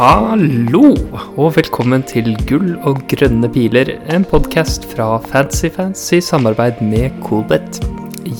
[0.00, 0.94] Hallo,
[1.36, 7.82] og velkommen til Gull og grønne piler, en podkast fra Fancy i samarbeid med Coolbet.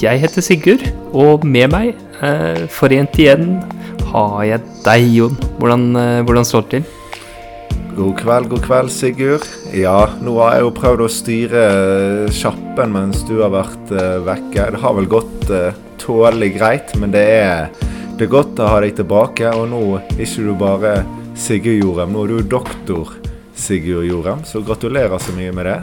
[0.01, 1.91] Jeg heter Sigurd, og med meg,
[2.23, 3.61] eh, forent igjen,
[4.09, 5.37] har jeg deg, Jon.
[5.59, 6.85] Hvordan, eh, hvordan står det til?
[7.95, 9.47] God kveld, god kveld, Sigurd.
[9.75, 14.19] Ja, nå har jeg jo prøvd å styre eh, sjappen mens du har vært eh,
[14.25, 14.71] vekke.
[14.73, 17.69] Det har vel gått eh, tålelig greit, men det er,
[18.17, 19.53] det er godt å ha deg tilbake.
[19.53, 22.13] Og nå er ikke du bare Sigurd Jorem.
[22.13, 23.15] Nå er du doktor
[23.57, 25.79] Sigurd Jorem, så gratulerer så mye med det.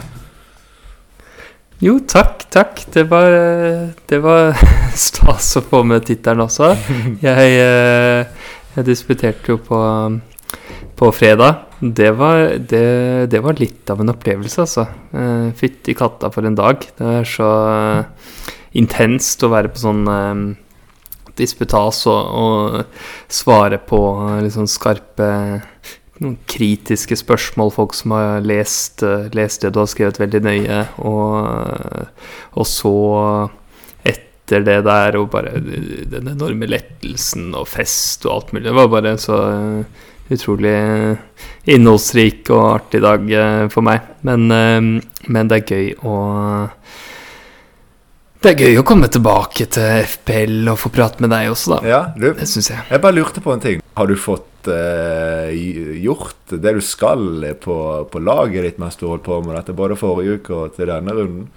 [1.82, 2.84] Jo, takk, takk.
[2.94, 3.34] Det var,
[4.10, 4.54] det var
[5.08, 6.72] stas å få med tittelen også.
[7.26, 9.78] Jeg, eh, jeg disputerte jo på,
[10.98, 11.64] på fredag.
[11.80, 12.84] Det var, det,
[13.32, 14.84] det var, litt av en opplevelse, altså.
[15.10, 16.86] Eh, fytti katta for en dag.
[16.98, 17.50] Det er så
[18.78, 20.04] intenst å være på sånn
[21.38, 24.00] disputas og, og svare på
[24.44, 25.30] liksom skarpe
[26.18, 29.04] noen kritiske spørsmål, folk som har lest,
[29.36, 32.08] lest, det du har skrevet veldig nøye, og,
[32.58, 32.94] og så
[34.02, 38.66] etter det der og bare den enorme lettelsen og fest og alt mulig.
[38.66, 39.38] Det var bare så
[40.28, 40.74] utrolig
[41.68, 43.30] innholdsrik og artig dag
[43.72, 44.10] for meg.
[44.26, 44.48] Men,
[45.28, 46.16] men det er gøy å
[48.38, 51.78] det er gøy å komme tilbake til FPL og få prate med deg også, da.
[51.90, 52.84] Ja, du, det syns jeg.
[52.86, 53.82] Jeg bare lurte på en ting.
[53.98, 55.50] Har du fått uh,
[55.98, 57.78] gjort det du skal på,
[58.12, 61.16] på, laget ditt mens du holdt på med dette, både forrige uke og til denne
[61.18, 61.50] runden?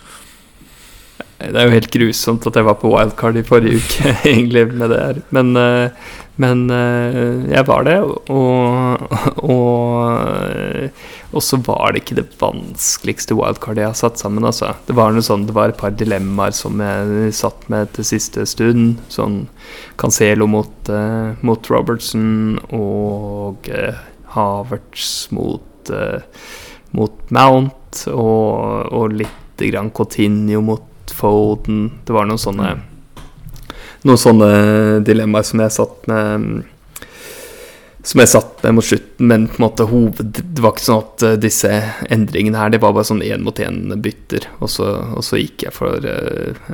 [1.42, 4.94] Det er jo helt grusomt at jeg var på wildcard i forrige uke, egentlig, med
[4.94, 5.22] det her.
[5.38, 9.04] Men, uh, men uh, jeg var det, og,
[9.44, 11.02] og,
[11.36, 14.48] og så var det ikke det vanskeligste wildcardet jeg har satt sammen.
[14.48, 14.72] Altså.
[14.88, 18.46] Det var noe sånn, det var et par dilemmaer som jeg satt med til siste
[18.50, 19.02] stund.
[19.12, 19.44] Sånn
[20.02, 24.00] Cancelo mot, uh, mot Robertson og uh,
[24.32, 25.92] Havertz mot,
[26.96, 31.90] mot Mount, og, og litt grann Coutinho mot Foden.
[32.08, 32.70] Det var noen sånne
[34.08, 34.52] noen sånne
[35.06, 36.64] dilemmaer som jeg satt med
[38.04, 41.04] Som jeg satt med mot slutten, men på en måte hoved Det var ikke sånn
[41.04, 41.70] at disse
[42.10, 46.08] endringene her Det var bare sånn én-mot-én-bytter, og, og, så gikk jeg for,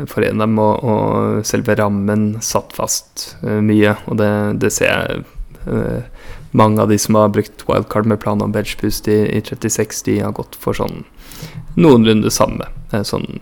[0.07, 0.61] for en av dem.
[0.63, 4.31] Og, og, selve rammen satt fast mye, og det,
[4.63, 5.25] det ser jeg
[6.55, 10.19] mange av de som har brukt wildcard med plan om benchboost i, i 36, de
[10.23, 11.03] har gått for sånn
[11.77, 12.69] noenlunde samme.
[13.05, 13.41] Sånn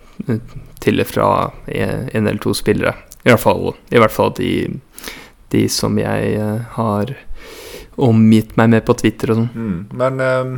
[0.84, 1.28] til og fra
[1.66, 2.96] en eller to spillere.
[3.26, 4.52] I hvert fall, i hvert fall de,
[5.54, 6.38] de, som jeg
[6.76, 7.16] har
[7.96, 9.50] omgitt meg med på Twitter og sånn.
[9.56, 10.54] Mm, men um,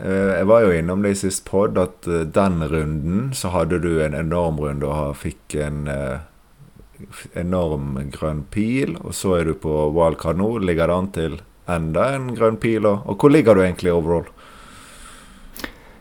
[0.00, 3.92] jeg var jo innom det i sist pod at uh, den runden så hadde du
[4.00, 6.24] en enorm runde og fikk en uh,
[7.36, 8.96] enorm grønn pil.
[9.04, 10.52] Og så er du på wildcard nå.
[10.64, 11.38] Ligger det an til
[11.70, 12.86] enda en grønn pil?
[12.86, 14.28] Og, og hvor ligger du egentlig overall?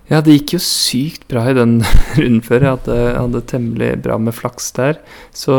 [0.10, 1.80] Ja, det gikk jo sykt bra i den
[2.18, 2.64] runden før.
[2.66, 4.98] Jeg hadde, hadde, temmelig bra med flaks der.
[5.36, 5.54] Så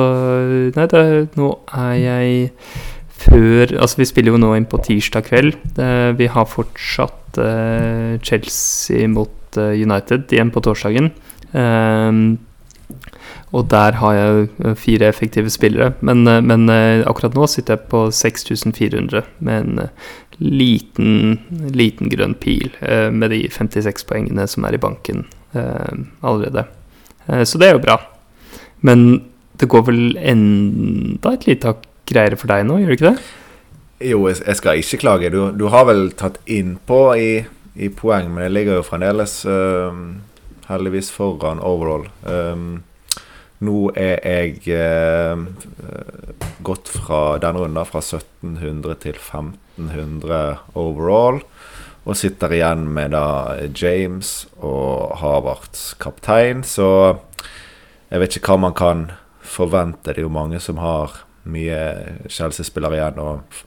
[0.75, 1.05] nei, da,
[1.39, 2.49] nå er jeg
[3.21, 5.59] før Altså, vi spiller jo nå inn på tirsdag kveld.
[5.77, 11.13] Det, vi har fortsatt uh, Chelsea mot uh, United igjen på torsdagen.
[11.53, 12.41] Um,
[13.55, 15.93] og der har jeg fire effektive spillere.
[16.07, 19.91] Men, men, akkurat nå sitter jeg på 6400 med en
[20.41, 21.39] liten,
[21.77, 26.65] liten grønn pil eh, med de 56 poengene som er i banken eh, allerede.
[27.27, 27.99] Eh, så det er jo bra.
[28.81, 29.23] Men
[29.61, 33.31] det går vel enda et lite hakk greiere for deg nå, gjør det ikke det?
[34.11, 35.31] Jo, jeg skal ikke klage.
[35.33, 37.31] Du, du har vel tatt innpå i,
[37.77, 39.93] i poeng, men jeg ligger jo fremdeles uh,
[40.71, 42.09] heldigvis foran overall.
[42.25, 42.81] Um,
[43.61, 45.45] nå er jeg uh,
[46.65, 49.53] gått fra den runden fra 1700 til 15
[49.89, 51.41] 1500 overall.
[52.05, 56.63] Og sitter igjen med da James og Havarts kaptein.
[56.65, 56.89] Så
[58.11, 59.11] jeg vet ikke hva man kan
[59.45, 60.15] forvente.
[60.15, 61.81] Det er jo mange som har mye
[62.29, 63.21] Chelsea-spillere igjen.
[63.21, 63.61] Og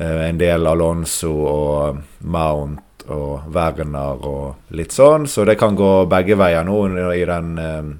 [0.00, 5.28] uh, en del Alonso og Mount og Werner og litt sånn.
[5.30, 6.82] Så det kan gå begge veier nå
[7.14, 7.94] i den uh,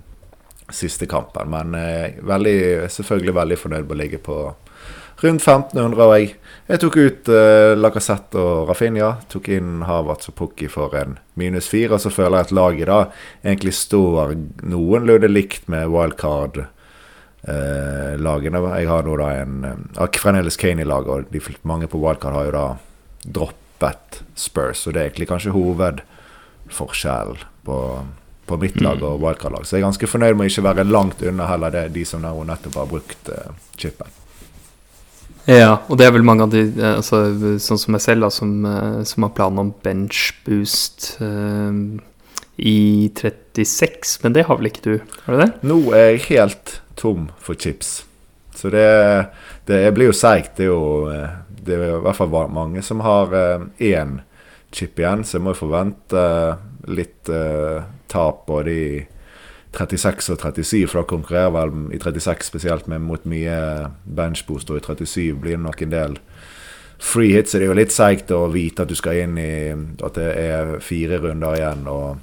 [0.74, 1.54] siste kampen.
[1.54, 2.58] Men jeg veldig,
[2.90, 4.40] selvfølgelig veldig fornøyd med å ligge på
[5.22, 6.02] rundt 1500.
[6.02, 6.34] Og jeg,
[6.66, 9.12] jeg tok ut uh, Lacassette og Rafinha.
[9.30, 11.94] Tok inn Havertz og Pukki for en minus fire.
[11.94, 12.98] Og så føler jeg at laget da
[13.44, 14.34] egentlig står
[14.66, 16.64] noenlunde likt med wildcard.
[17.46, 18.58] Uh, lagene.
[18.80, 19.54] Jeg har nå da en
[19.94, 22.66] uh, fremdeles Kane i laget, og de, mange på wildcard har jo da
[23.38, 24.82] droppet Spurs.
[24.88, 27.80] Og det er egentlig kanskje hovedforskjellen på,
[28.50, 29.62] på mitt lag og wildcard-lag.
[29.62, 32.26] Så jeg er ganske fornøyd med å ikke være langt unna heller det de som
[32.26, 34.10] nettopp har brukt uh, chipen.
[35.46, 37.22] Ja, og det er vel mange av de, eh, altså,
[37.62, 41.78] sånn som meg selv, da, som, eh, som har planen om bench boost eh,
[42.58, 42.78] i
[43.14, 44.94] 36, men det har vel ikke du?
[45.26, 45.50] Har du det?
[45.62, 48.00] Nå er jeg helt tom for chips.
[48.56, 48.88] Så det,
[49.68, 50.56] det blir jo seigt.
[50.56, 53.32] Det er jo eh, det er i hvert fall mange som har
[53.82, 54.20] én
[54.74, 56.22] chip igjen, så jeg må jo forvente
[56.90, 58.88] litt uh, tap både i
[59.76, 63.56] 36 og 37, for da konkurrerer vel i 36 spesielt med mot mye
[64.04, 64.76] benchbooster.
[64.76, 66.18] i 37 blir det nok en del
[66.98, 67.52] free hits.
[67.52, 70.30] Så det er jo litt seigt å vite at du skal inn i at det
[70.40, 72.18] er fire runder igjen, og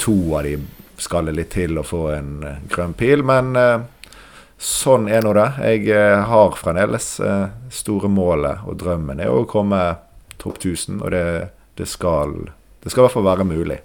[0.00, 0.56] to av de
[0.96, 3.24] skal det litt til å få en uh, grønn pil.
[3.26, 3.84] Men uh,
[4.58, 5.48] sånn er nå det.
[5.66, 7.08] Jeg uh, har fremdeles
[7.74, 9.82] store målet, og drømmen er å komme
[10.38, 11.24] topp 1000, og det,
[11.78, 12.36] det, skal,
[12.82, 13.80] det skal i hvert fall være mulig.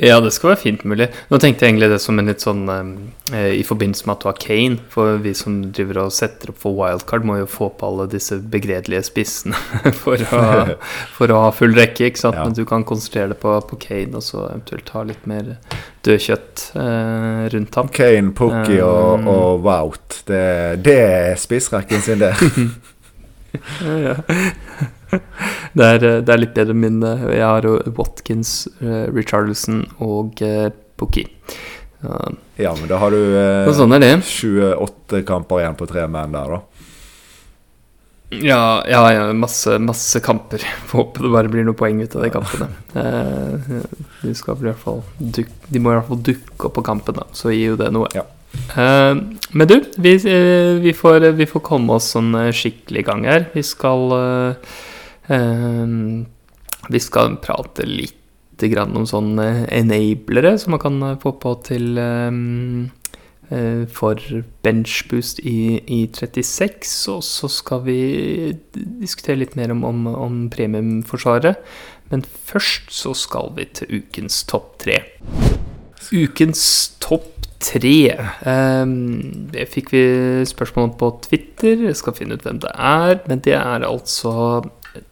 [0.00, 1.10] Ja, det skal være fint mulig.
[1.28, 4.28] Nå tenkte jeg egentlig det som en litt sånn eh, I forbindelse med at du
[4.30, 4.78] har Kane.
[4.92, 8.38] For vi som driver og setter opp for wildcard, må jo få på alle disse
[8.40, 9.58] begredelige spissene
[10.02, 10.78] for, å,
[11.18, 12.08] for å ha full rekke.
[12.08, 12.40] ikke sant?
[12.40, 12.46] Ja.
[12.48, 15.52] Men du kan konsentrere deg på, på, Kane, og så eventuelt ha litt mer
[16.08, 17.92] dødkjøtt eh, rundt ham.
[17.92, 20.22] Kane, Pookie um, og, og Wout.
[20.28, 20.44] Det,
[20.88, 22.32] det er spissrekken sin, det.
[23.84, 25.20] ja, ja.
[25.72, 30.42] Det, er, eh, det er litt bedre min eh, Jeg har Watkins, uh, Richarlison og
[31.00, 31.30] Pookie.
[32.58, 36.60] Ja, men da har du eh, sånn 28 kamper igjen på tre menn der, da.
[38.32, 40.64] Ja, ja, ja masse, masse, kamper.
[40.90, 42.68] Får håpe det bare blir noen poeng ut av de kampene.
[42.92, 47.28] de, skal i hvert fall de må i hvert fall dukke opp på kampen, da,
[47.36, 48.10] så gir jo det noe.
[48.16, 48.26] Ja.
[48.76, 49.14] Eh,
[49.52, 53.46] men du, vi, vi, får, vi, får, komme oss sånn skikkelig gang her.
[53.54, 54.91] Vi skal Ehm,
[55.28, 58.18] vi skal prate litt
[58.62, 62.90] om sånne enablere som man kan få på til ehm,
[63.50, 64.20] eh, for
[64.62, 67.08] benchboost i, i 36.
[67.10, 71.58] Og så skal vi diskutere litt mer om, om, om premiumforsvaret.
[72.10, 75.00] Men først så skal vi til ukens topp tre.
[76.12, 77.30] Ukens topp
[77.62, 78.12] tre.
[78.44, 80.04] Um, det fikk vi
[80.46, 81.86] spørsmål om på Twitter.
[81.88, 83.22] Jeg skal finne ut hvem det er.
[83.26, 84.62] Men det er altså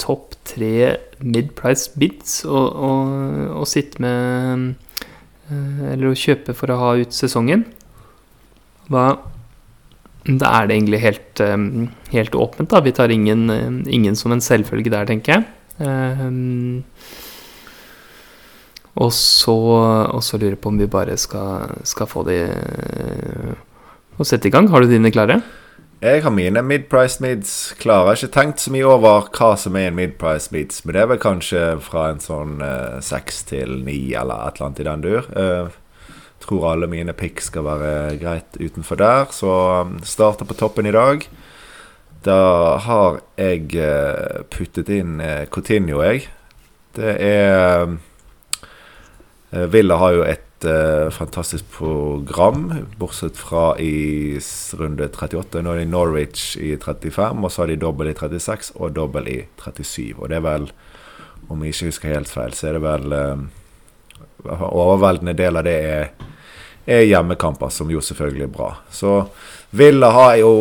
[0.01, 4.75] topp tre mid-price bids å sitte med
[5.51, 7.65] eh, Eller å kjøpe for å ha ut sesongen.
[8.91, 9.05] Da,
[10.27, 11.65] da er det egentlig helt, eh,
[12.15, 12.71] helt åpent.
[12.71, 15.49] da Vi tar ingen, eh, ingen, som en selvfølge der, tenker jeg.
[19.01, 19.57] Og så,
[20.13, 22.37] og så lurer jeg på om vi bare skal, skal få de
[24.21, 24.67] Å sette i gang.
[24.69, 25.39] Har du dine klare?
[26.01, 29.99] Jeg har mine mid-priced mids Klarer ikke tenkt så mye over hva som er en
[29.99, 34.47] mid-priced mids, men det er vel kanskje fra en sånn eh, seks til ni eller
[34.47, 35.29] et eller annet i den dur.
[35.37, 35.77] Uh,
[36.41, 39.53] tror alle mine pick skal være greit utenfor der, så
[39.85, 41.29] um, starter på toppen i dag.
[42.25, 42.41] Da
[42.81, 46.31] har jeg uh, puttet inn uh, Coutinho, jeg.
[46.97, 47.99] Det er
[49.69, 54.39] Villa har jo et uh, fantastisk program, bortsett fra i
[54.79, 55.63] runde 38.
[55.63, 59.29] Nå er det Norwich i 35, og så har de dobbel i 36 og dobbel
[59.29, 60.15] i 37.
[60.19, 60.69] Og det er vel,
[61.49, 63.49] om jeg ikke husker helt feil, så er det vel uh,
[64.41, 66.29] Overveldende del av det er,
[66.89, 68.71] er hjemmekamper, som jo selvfølgelig er bra.
[68.89, 69.19] Så
[69.77, 70.53] Villa har jo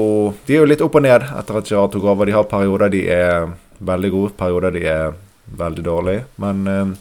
[0.45, 2.27] De er jo litt opp og ned etter at Gerard tok over.
[2.27, 3.47] De har perioder de er
[3.79, 5.15] veldig gode, perioder de er
[5.63, 6.25] veldig dårlige.
[6.43, 6.91] Men uh,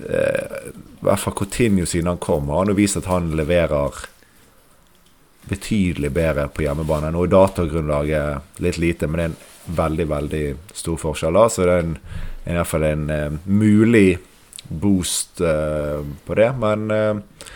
[0.00, 4.00] I hvert fall Coutinho siden han kom, har han jo vist at han leverer
[5.48, 7.10] betydelig bedre på hjemmebane.
[7.12, 10.44] Nå er datagrunnlaget litt lite, men det er en veldig, veldig
[10.76, 11.36] stor forskjell.
[11.36, 11.98] da, Så det er en,
[12.46, 14.18] i hvert fall en uh, mulig
[14.68, 16.50] boost uh, på det.
[16.60, 17.50] Men uh,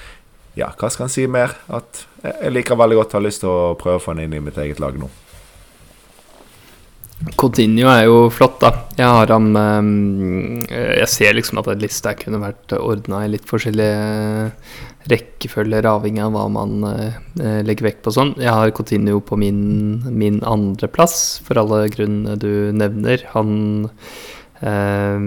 [0.58, 1.56] ja, hva skal en si mer?
[1.72, 4.44] At jeg liker veldig godt, har lyst til å prøve å få han inn i
[4.44, 5.10] mitt eget lag nå.
[7.38, 8.70] Coutinho er jo flott, da.
[8.98, 13.46] Jeg har ham um, Jeg ser liksom at en liste kunne vært ordna i litt
[13.48, 14.52] forskjellige
[15.10, 18.36] rekkefølger, avhengig av hva man uh, legger vekt på sånn.
[18.38, 19.62] Jeg har Coutinho på min,
[20.14, 23.26] min andreplass, for alle grunnene du nevner.
[23.34, 23.88] Han
[24.62, 25.18] uh,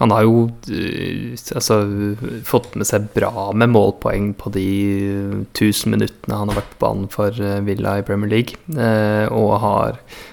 [0.00, 0.38] han har jo
[1.54, 1.76] altså,
[2.48, 4.64] fått med seg bra med målpoeng på de
[5.52, 7.36] 1000 minuttene han har vært på banen for
[7.68, 8.56] Villa i Premier League,
[9.30, 10.31] og har eh,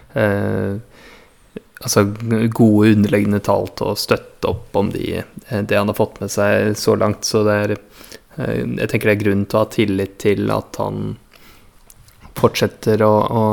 [1.80, 2.04] altså
[2.51, 6.32] gode underliggende tall til å støtte opp om de, eh, det han har fått med
[6.32, 7.25] seg så langt.
[7.28, 10.80] Så det er eh, Jeg tenker det er grunn til å ha tillit til at
[10.82, 11.18] han
[12.39, 13.44] fortsetter å, å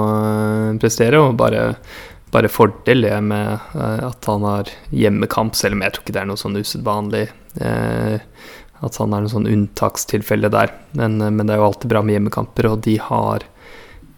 [0.78, 1.72] prestere, og bare,
[2.34, 6.22] bare fordel det med eh, at han har hjemmekamp, selv om jeg tror ikke det
[6.24, 7.26] er noe sånn usedvanlig.
[7.62, 8.18] Eh,
[8.84, 10.74] at han er noe sånn unntakstilfelle der.
[10.98, 13.46] Men, men, det er jo alltid bra med hjemmekamper, og de har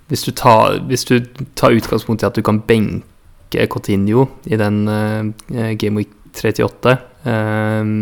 [0.09, 1.19] hvis, du tar, hvis du
[1.59, 6.97] tar utgangspunkt i at du kan benke Coutinho i den uh, Game Week 38
[7.27, 7.93] uh,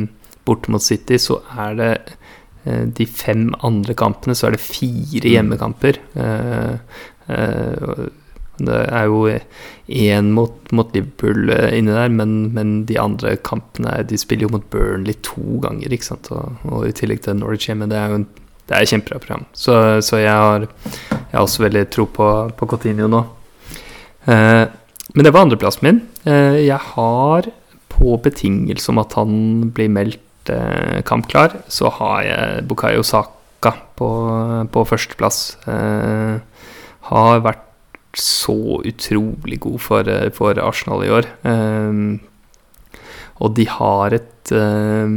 [0.47, 1.91] bort mot City, så er det
[2.67, 5.33] uh, de fem andre kampene så er det fire mm.
[5.35, 6.01] hjemmekamper.
[8.57, 9.27] det er jo
[9.87, 14.65] én mot, mot, Liverpool inni der, men, men, de andre kampene De spiller jo mot
[14.71, 16.31] Burnley to ganger, ikke sant?
[16.33, 17.91] Og, og i tillegg til Norwich hjemme.
[17.91, 18.29] Det er jo en
[18.67, 19.45] det er et kjempebra program.
[19.55, 23.23] Så, så jeg, har, jeg, har, også veldig tro på, på Coutinho nå.
[24.27, 24.65] Eh,
[25.15, 26.01] men det var andreplassen min.
[26.27, 27.51] Eh, jeg har,
[27.97, 29.37] på betingelse om at han
[29.77, 34.11] blir meldt eh, kampklar, så har jeg Bukayo Saka på,
[34.75, 35.41] på førsteplass.
[35.71, 36.43] Eh,
[37.13, 37.63] har vært
[38.19, 41.31] så utrolig god for, for Arsenal i år.
[41.47, 42.03] Eh,
[43.37, 45.17] og de har et eh,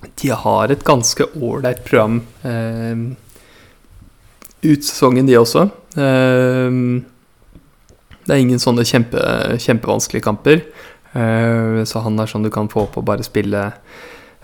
[0.00, 3.02] de har et ganske ålreit program eh,
[4.62, 5.66] ut sesongen, de også.
[5.96, 6.78] Eh,
[8.26, 9.20] det er ingen sånne kjempe,
[9.60, 10.64] kjempevanskelige kamper.
[11.12, 13.64] Eh, så han er sånn du kan få på bare spille,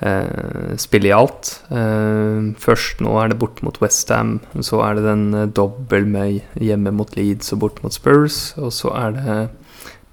[0.01, 1.53] eh, spille i alt.
[1.71, 4.41] Eh, først nå er det bort mot Westham.
[4.59, 8.57] Så er det den eh, dobbel med hjemme mot Leeds og bort mot Spurs.
[8.59, 9.39] Og så er det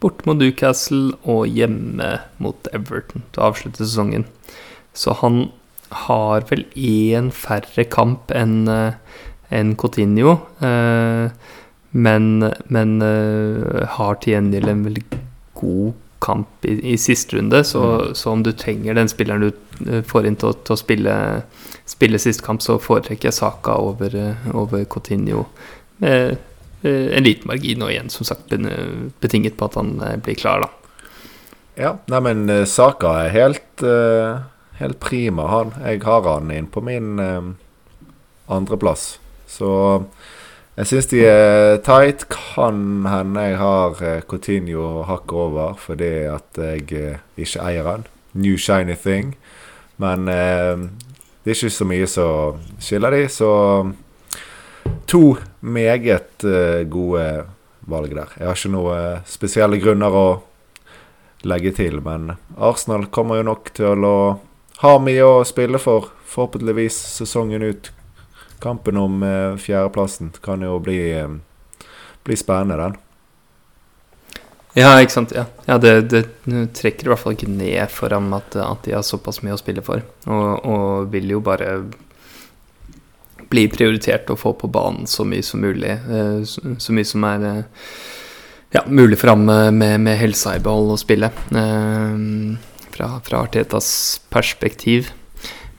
[0.03, 4.27] bort mot Newcastle og hjemme mot Everton til å avslutte sesongen.
[4.93, 5.47] Så han
[5.93, 9.17] har vel én færre kamp enn eh,
[9.53, 10.38] en Coutinho.
[10.65, 11.29] Eh,
[11.93, 12.29] men,
[12.73, 15.03] men eh, har til gjengjeld en veldig
[15.59, 17.63] god kamp i, i siste runde.
[17.67, 18.15] Så, mm.
[18.17, 21.17] så, om du trenger den spilleren du får inn til, til å spille,
[21.89, 24.15] spille siste kamp, så foretrekker jeg Saka over,
[24.53, 25.47] over Coutinho.
[26.03, 26.39] Med
[26.83, 28.51] en liten margin, og igjen som sagt
[29.23, 30.71] betinget på at han blir klar, da.
[31.79, 34.43] Ja, neimen Saka er helt uh
[34.83, 35.73] helt prima, han.
[35.83, 37.51] Jeg har han inn på min eh,
[38.51, 39.17] andreplass.
[39.47, 39.69] Så
[40.73, 42.27] jeg syns de er tight.
[42.33, 48.07] Kan hende jeg har eh, Coutinho hakket over fordi at jeg eh, ikke eier han.
[48.33, 49.35] New shiny thing.
[50.01, 50.87] Men eh,
[51.43, 53.51] det er ikke så mye som skiller de, så
[55.11, 57.27] to meget eh, gode
[57.91, 58.31] valg der.
[58.39, 60.27] Jeg har ikke noen spesielle grunner å
[61.43, 64.17] legge til, men Arsenal kommer jo nok til å
[64.83, 67.91] har mye å spille for, forhåpentligvis sesongen ut.
[68.63, 71.87] Kampen om eh, fjerdeplassen kan jo bli, eh,
[72.27, 72.99] bli spennende, den.
[74.73, 75.33] Ja, ikke sant.
[75.35, 76.23] Ja, ja det, det,
[76.75, 79.61] trekker i hvert fall ikke ned for ham at, at, de har såpass mye å
[79.61, 80.01] spille for.
[80.25, 81.75] Og, og, vil jo bare
[83.53, 85.93] bli prioritert og få på banen så mye som mulig.
[85.93, 87.87] Eh, så, så mye som er eh,
[88.73, 91.29] ja, mulig for ham med, med helsa i behold å spille.
[91.53, 93.89] Eh, fra, fra Artetas
[94.33, 95.12] perspektiv.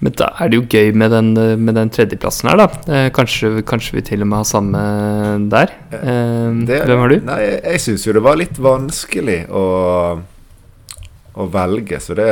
[0.04, 1.32] Men da er det jo gøy med den,
[1.64, 2.66] med den tredjeplassen her, da.
[2.92, 4.82] Eh, kanskje, kanskje, vi til og med har samme
[5.52, 5.72] der.
[5.96, 7.16] Eh, det, Hvem har du?
[7.24, 9.64] Nei, jeg, jeg syns jo det var litt vanskelig å,
[11.34, 12.30] å velge, så det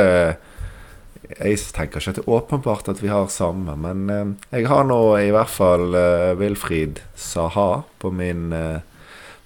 [1.33, 4.85] Jeg tenker ikke at det er åpenbart at vi har samme, men eh, jeg har
[4.85, 7.69] nå i hvert fall eh, Wilfried Saha
[8.03, 8.83] på min, eh,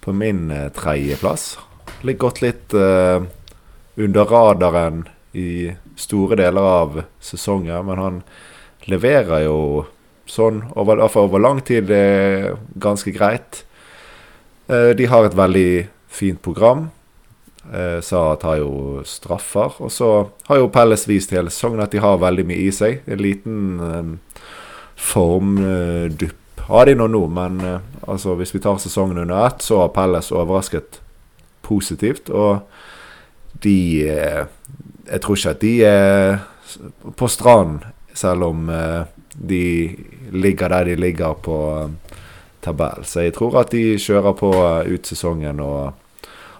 [0.04, 1.54] på min uh, tredjeplass.
[2.04, 2.74] Litt gått litt
[3.98, 8.20] under radaren i store deler av sesongen, men han
[8.88, 9.86] leverer jo
[10.28, 13.64] sånn over, over lang tid det ganske greit.
[14.68, 16.90] Eh, de har et veldig fint program.
[17.72, 19.80] Eh, Sa tar jo straffer.
[19.80, 20.10] Og så
[20.48, 23.02] har jo Pelles vist hele sesongen at de har veldig mye i seg.
[23.08, 24.42] En liten eh,
[24.98, 27.62] formdupp har de nå nå, men
[28.04, 30.98] altså, hvis vi tar sesongen under ett, så har Pelles overrasket
[31.64, 32.28] positivt.
[32.28, 32.60] Og
[33.64, 34.04] de
[35.08, 36.38] jeg tror ikke at de er
[37.16, 37.80] på stranden,
[38.14, 39.02] selv om eh,
[39.48, 39.62] de
[40.34, 42.18] ligger der de ligger på eh,
[42.64, 43.04] tabell.
[43.04, 45.92] Så jeg tror at de kjører på eh, ut sesongen, og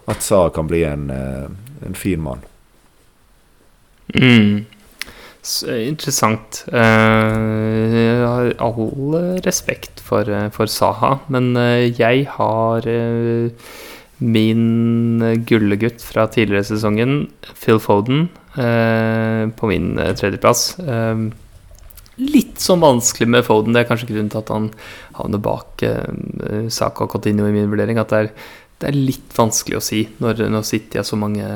[0.09, 2.41] at Sa kan bli en, en fin mann.
[4.15, 4.65] Mm.
[5.69, 6.63] Interessant.
[6.73, 11.53] jeg har all respekt for, for Saha, men
[11.99, 12.89] jeg har
[14.19, 20.79] min gullegutt fra tidligere sesongen, Phil Foden, eh, på min eh, tredjeplass.
[20.83, 21.23] Eh,
[22.19, 23.75] litt sånn vanskelig med Foden.
[23.75, 24.71] Det er kanskje grunnen til at han
[25.19, 28.01] havner bak eh, Saka og Coutinho i min vurdering.
[28.03, 28.31] At det er,
[28.83, 31.47] det er, litt vanskelig å si når, når City har så mange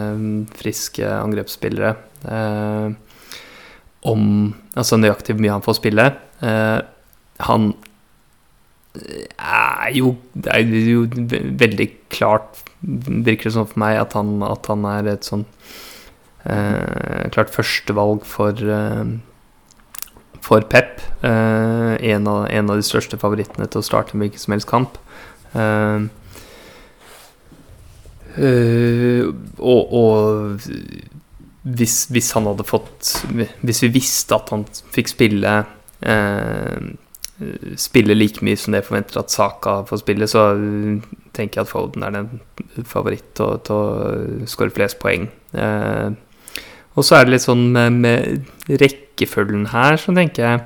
[0.59, 1.97] friske angrepsspillere.
[4.03, 4.23] Om
[4.79, 6.07] altså nøyaktig hvor mye han får spille.
[7.47, 7.73] Han
[8.93, 11.07] er jo Det er jo
[11.63, 15.47] veldig klart, virker det sånn for meg, at han, at han er et sånn
[16.45, 19.15] eh, klart førstevalg for eh,
[20.43, 21.01] for Pep.
[21.23, 24.71] Eh, en, av, en, av, de største favorittene til å starte en hvilken som helst
[24.71, 24.99] kamp.
[25.55, 26.09] Eh,
[28.33, 29.27] uh,
[29.61, 30.63] og, og
[31.63, 33.11] hvis, hvis, han hadde fått
[33.61, 36.79] Hvis vi visste at han fikk spille uh,
[37.81, 40.53] Spille like mye som det forventer at Saka får spille, så
[41.37, 42.29] tenker jeg at Foden er den
[42.89, 45.29] favoritt til, å skåre flest poeng.
[46.93, 50.61] og så er det litt sånn med, med rekkefølgen her, så tenker jeg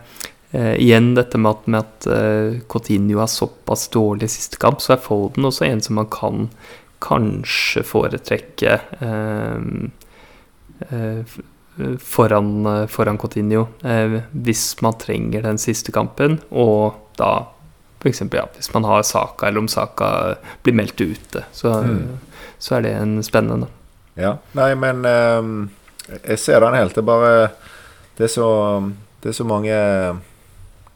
[0.53, 4.83] eh, igjen dette med at, med at eh, Coutinho er såpass dårlig i siste kamp,
[4.83, 6.49] så er Foden også en som man kan
[7.07, 9.61] kanskje foretrekke uh,
[12.01, 13.67] foran, foran Coutinho
[14.33, 17.49] hvis man trenger den siste kampen, og da
[18.01, 18.23] f.eks.
[18.33, 22.19] Ja, hvis man har Saka, eller om Saka blir meldt ute, så, mm.
[22.59, 23.69] så er det en spennende.
[24.17, 25.05] Ja, nei, men
[26.23, 26.95] jeg ser den helt.
[26.95, 27.35] Det er bare
[28.17, 28.49] Det er så,
[29.21, 29.77] det er så mange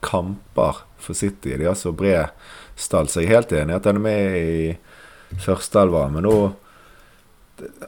[0.00, 1.56] kamper for City.
[1.56, 2.30] De har så bred
[2.76, 6.06] stall, så jeg er helt enig i at den er med i førsteelva.
[6.12, 6.36] Men nå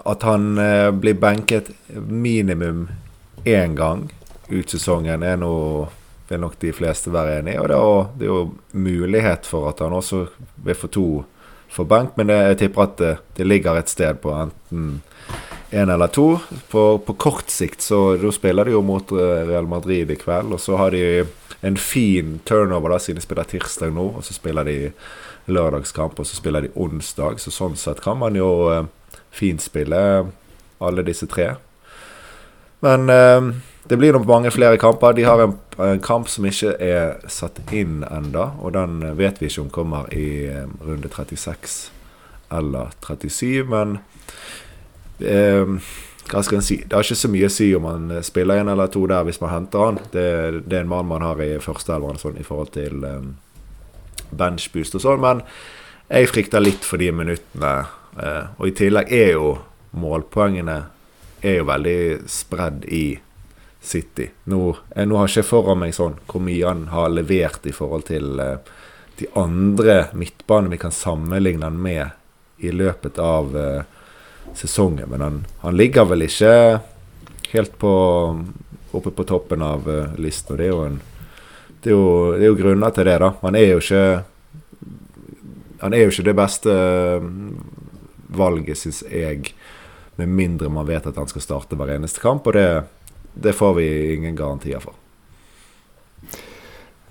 [0.04, 1.70] At han eh, blir benket
[2.08, 2.88] minimum
[3.44, 4.10] én gang
[4.48, 5.52] ut sesongen, er nå
[6.28, 7.60] vil nok de fleste være enig i.
[7.60, 10.26] Og det er, det er, jo mulighet for at han også
[10.64, 11.06] vil få to
[11.72, 15.00] for benk, men jeg tipper at det, det ligger et sted på enten
[15.72, 16.36] én eller to.
[16.68, 20.60] På, på, kort sikt så da spiller de jo mot Real Madrid i kveld, og
[20.60, 21.24] så har de
[21.62, 24.08] en fin turnover, da, siden de spiller tirsdag nå.
[24.18, 24.76] Og så spiller de
[25.52, 27.40] lørdagskamp, og så spiller de onsdag.
[27.40, 28.50] Så sånn sett kan man jo
[29.32, 30.00] eh, fint spille
[30.82, 31.54] alle disse tre.
[32.82, 33.52] Men eh,
[33.88, 35.12] det blir nok mange flere kamper.
[35.12, 39.50] De har en, en kamp som ikke er satt inn enda, og den vet vi
[39.50, 41.90] ikke om kommer i eh, runde 36
[42.52, 43.64] eller 37.
[43.70, 43.98] Men
[45.18, 45.78] eh,
[46.30, 46.78] hva skal en si?
[46.86, 49.26] Det har ikke så mye å si om man eh, spiller en eller to der
[49.26, 50.02] hvis man henter han.
[50.14, 50.26] Det,
[50.66, 53.34] det er en mann man har i førsteelveren sånn, i forhold til um,
[54.30, 55.22] benchboost og sånn.
[55.22, 55.42] Men
[56.06, 57.74] jeg frykter litt for de minuttene.
[58.16, 59.54] Uh, og i tillegg er jo
[59.96, 60.78] målpoengene
[61.42, 63.06] er jo veldig spredd i
[63.82, 64.28] City.
[64.52, 64.60] Nå,
[64.94, 68.06] jeg, nå har jeg ikke foran meg sånn hvor mye han har levert i forhold
[68.10, 68.58] til uh,
[69.18, 73.56] de andre midtbanene vi kan sammenligne han med i løpet av
[74.54, 75.08] sesongen.
[75.10, 76.52] Men han, han, ligger vel ikke
[77.52, 77.94] helt på
[78.92, 80.56] oppe på toppen av uh, listen.
[80.56, 80.98] Det er, jo en,
[81.80, 82.04] det, er jo,
[82.36, 83.32] det er jo grunner til det, da.
[83.42, 84.04] Han er jo ikke
[85.82, 86.74] Han er jo ikke det beste
[88.36, 89.52] valget, syns jeg.
[90.20, 92.46] Med mindre man vet at han skal starte hver eneste kamp.
[92.46, 92.66] Og det,
[93.34, 94.96] det får vi ingen garantier for.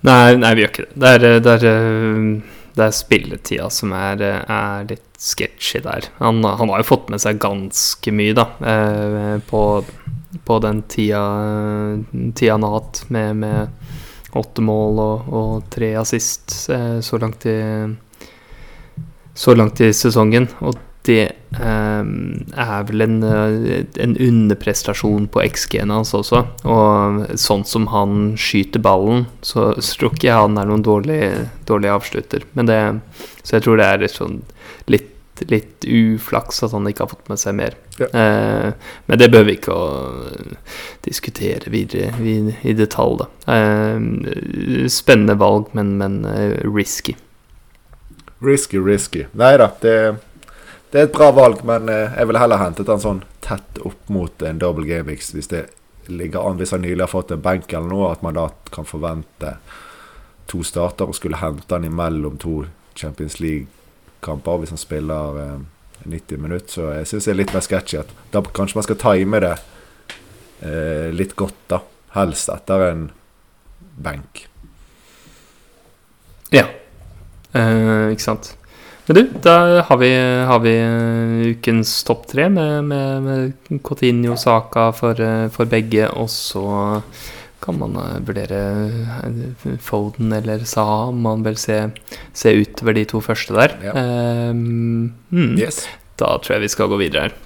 [0.02, 0.98] Nei, nei, vi gjør ikke det.
[0.98, 1.64] Det er, det er,
[2.74, 6.08] det er spilletida som er, er litt sketchy der.
[6.18, 9.62] Han, han, har jo fått med seg ganske mye, da, eh, på,
[10.42, 11.22] på, den tida,
[12.34, 17.46] tida han har hatt, med, med åtte mål og, og tre assist eh, så langt
[17.46, 17.58] i
[19.34, 20.48] så langt i sesongen.
[20.60, 20.76] Og
[21.06, 26.44] det um, er vel en, en underprestasjon på XG-en hans også.
[26.62, 31.22] Og sånn som han skyter ballen, så tror ikke jeg han er noen dårlig,
[31.68, 32.46] dårlig avslutter.
[32.58, 32.78] Men det,
[33.42, 34.42] så jeg tror det er litt sånn
[34.90, 35.10] litt
[35.48, 37.74] litt uflaks at han ikke har fått med seg mer.
[37.98, 38.06] Ja.
[38.14, 39.76] Uh, men det bør vi ikke
[41.02, 42.36] diskutere videre i,
[42.68, 43.28] i detalj, da.
[43.48, 47.16] Uh, spennende valg, men, men uh, risky.
[48.42, 49.26] Risky, risky.
[49.38, 49.96] Nei da, det,
[50.92, 54.12] det, er et bra valg, men uh, jeg ville heller hentet han sånn tett opp
[54.12, 55.66] mot en double gamix hvis det
[56.12, 58.86] ligger an, hvis han nylig har fått en benk eller noe, at man da kan
[58.88, 59.56] forvente
[60.50, 62.64] to starter og skulle hente han imellom to
[62.98, 63.70] Champions League
[64.22, 65.58] kamper hvis han spiller eh,
[66.04, 66.68] 90 minutter.
[66.72, 69.54] Så jeg syns det er litt mer sketchy at da kanskje man skal time det
[70.62, 71.82] eh, litt godt, da.
[72.16, 73.06] Helst etter en
[74.02, 74.46] benk.
[76.52, 76.66] Ja.
[77.56, 78.54] Eh, ikke sant.
[79.06, 80.10] Men du, da har vi,
[80.46, 86.06] har vi eh, ukens topp tre med, med, med Coutinho Saka for, eh, for begge,
[86.14, 86.62] og så
[87.62, 88.60] kan man eh, vurdere
[89.26, 91.80] eh, Foden eller Saha om man vil se,
[92.34, 93.76] se utover de to første der.
[93.82, 93.96] Ja.
[94.50, 95.84] Um, mm, yes.
[96.20, 97.38] Da tror jeg vi skal gå videre her.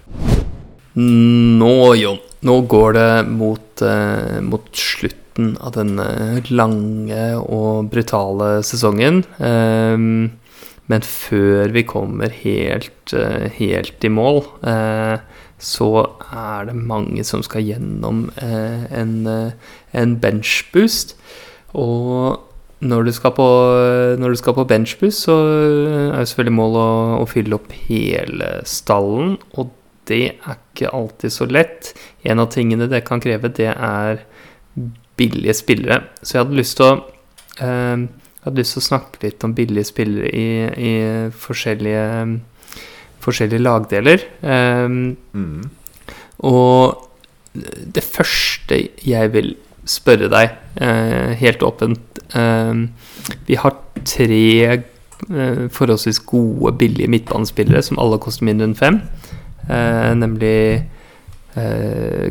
[0.96, 9.20] Nå, Jon, nå går det mot, uh, mot slutten av denne lange og brutale sesongen.
[9.36, 10.36] Um,
[10.86, 15.18] men før vi kommer helt, uh, helt i mål uh,
[15.58, 15.88] så
[16.32, 19.52] er det mange som skal gjennom eh, en, eh,
[19.96, 21.16] en benchboost.
[21.72, 22.42] Og
[22.84, 23.46] når du skal på,
[24.20, 29.38] når skal på benchboost, så er jo selvfølgelig målet å, å, fylle opp hele stallen.
[29.56, 29.72] Og
[30.08, 31.94] det er ikke alltid så lett.
[32.22, 34.22] En av tingene det kan kreve, det er
[35.16, 36.02] billige spillere.
[36.20, 36.94] Så jeg hadde lyst til å
[37.64, 38.06] eh,
[38.46, 40.90] Jeg hadde lyst til å snakke litt om billige spillere i, i
[41.34, 42.02] forskjellige,
[43.24, 44.22] forskjellige lagdeler.
[44.38, 45.64] Um, Mm.
[46.38, 47.08] og
[47.94, 52.84] det første jeg vil spørre deg, uh, helt åpent um,
[53.48, 59.00] Vi har tre uh, forholdsvis gode, billige midtbanespillere som alle koster mindre enn fem.
[59.66, 60.86] Uh, nemlig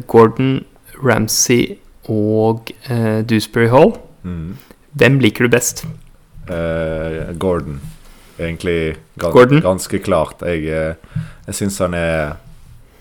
[0.07, 0.63] Gordon,
[1.03, 1.75] Ramsey
[2.07, 2.71] og
[3.27, 3.97] Dewsbury Hall.
[4.23, 4.55] Mm.
[4.93, 5.83] Hvem liker du best?
[6.49, 7.79] Eh, Gordon.
[8.39, 9.61] Egentlig gans Gordon?
[9.63, 10.41] ganske klart.
[10.43, 10.67] Jeg,
[11.47, 12.35] uh, syns han er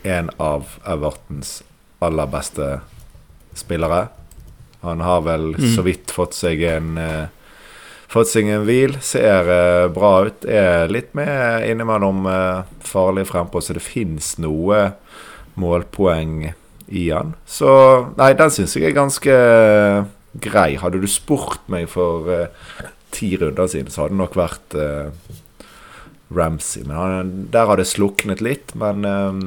[0.05, 1.63] en av Evertons
[2.05, 2.81] aller beste
[3.57, 4.09] spillere.
[4.85, 5.75] Han har vel Mm.
[5.75, 7.27] så vidt fått seg en uh,
[8.15, 8.93] Fått seg en hvil.
[9.03, 10.45] Ser uh, bra ut.
[10.47, 14.93] Er litt med innimellom uh, farlig frempå, så det fins noe
[15.59, 16.53] målpoeng
[16.95, 17.33] i han.
[17.47, 17.73] Så
[18.19, 19.35] Nei, den syns jeg er ganske
[20.45, 20.77] grei.
[20.79, 22.47] Hadde du spurt meg for eh,
[23.15, 25.35] ti runder siden, så hadde det nok vært eh,
[26.35, 26.83] Ramsey.
[26.85, 28.75] Men han, der har det sluknet litt.
[28.79, 29.39] Men eh,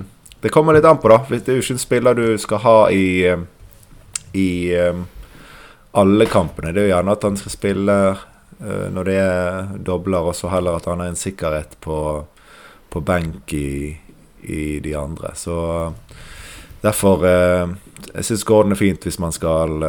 [0.41, 1.21] det kommer litt an på, da.
[1.29, 3.45] Det er jo ikke en spiller du skal ha i, eh,
[4.37, 5.03] i eh,
[5.97, 6.73] alle kampene.
[6.73, 10.51] Det er jo gjerne at han skal spille eh, når det er dobler, og så
[10.53, 11.99] heller at han har en sikkerhet på,
[12.93, 13.97] på benk i,
[14.47, 15.33] i de andre.
[15.35, 15.57] Så
[16.83, 17.75] derfor eh,
[18.13, 19.81] Jeg syns Gordon er fint hvis man skal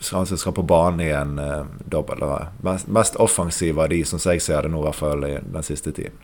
[0.00, 2.24] eh, som skal, på banen i en eh, dobbel.
[2.24, 5.36] Er Mest, mest offensiv av de, som jeg ser det nå, i hvert fall i
[5.40, 6.16] den siste tiden.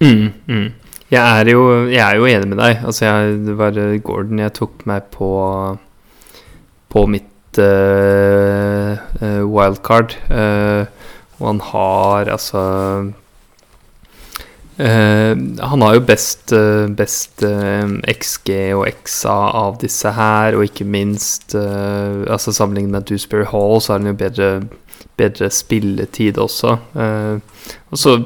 [0.00, 0.68] Mm, mm.
[1.10, 2.84] Jeg, er jo, jeg er jo enig med deg.
[2.84, 5.30] Altså, jeg, det var eh, Gordon jeg tok meg på
[6.90, 8.98] På mitt uh,
[9.46, 10.16] wildcard.
[10.26, 10.86] Uh,
[11.38, 12.62] og han har altså
[14.86, 20.86] Han har jo best, eh, best eh, XG og XA av disse her, og ikke
[20.88, 24.50] minst eh, altså Sammenlignet med Dewsbury Hall, så har han jo bedre,
[25.20, 26.78] bedre spilletid også.
[26.96, 28.16] Eh, og så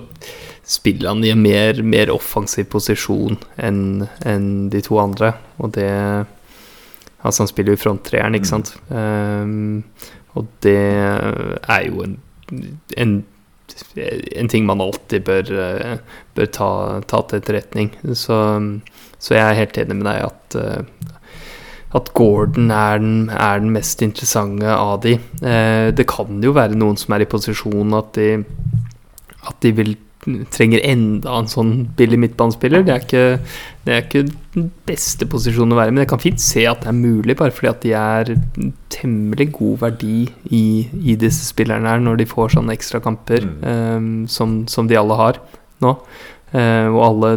[0.65, 5.35] spiller han i en mer, mer offensiv posisjon enn en de to andre.
[5.59, 5.91] Og det
[7.25, 8.51] Altså, han spiller jo i fronttreeren, ikke Mm.
[8.53, 8.75] sant.
[8.93, 9.85] Ehm,
[10.37, 12.19] og det er jo en,
[12.99, 13.25] en
[13.97, 15.97] en ting man alltid bør, eh,
[16.37, 16.71] bør ta,
[17.11, 17.91] ta til etterretning.
[18.15, 18.39] Så,
[19.19, 21.11] så jeg er helt enig med deg at eh,
[21.95, 25.15] at Gordon er den, er den mest interessante av de.
[25.47, 28.43] Eh, det kan jo være noen som er i posisjon at de,
[29.47, 29.95] at de vil
[30.55, 32.85] trenger enda en sånn billig midtbanespiller.
[32.87, 33.25] Det er, ikke,
[33.85, 34.23] det er ikke
[34.55, 37.37] den beste posisjonen å være i, men jeg kan fint se at det er mulig,
[37.39, 38.33] bare fordi at de er
[38.95, 40.19] temmelig god verdi
[40.51, 40.65] i,
[41.13, 43.57] i disse spillerne her, når de får sånne ekstrakamper Mm.
[43.65, 45.41] um, som, som de alle har
[45.85, 45.97] nå.
[46.55, 47.31] Uh, og alle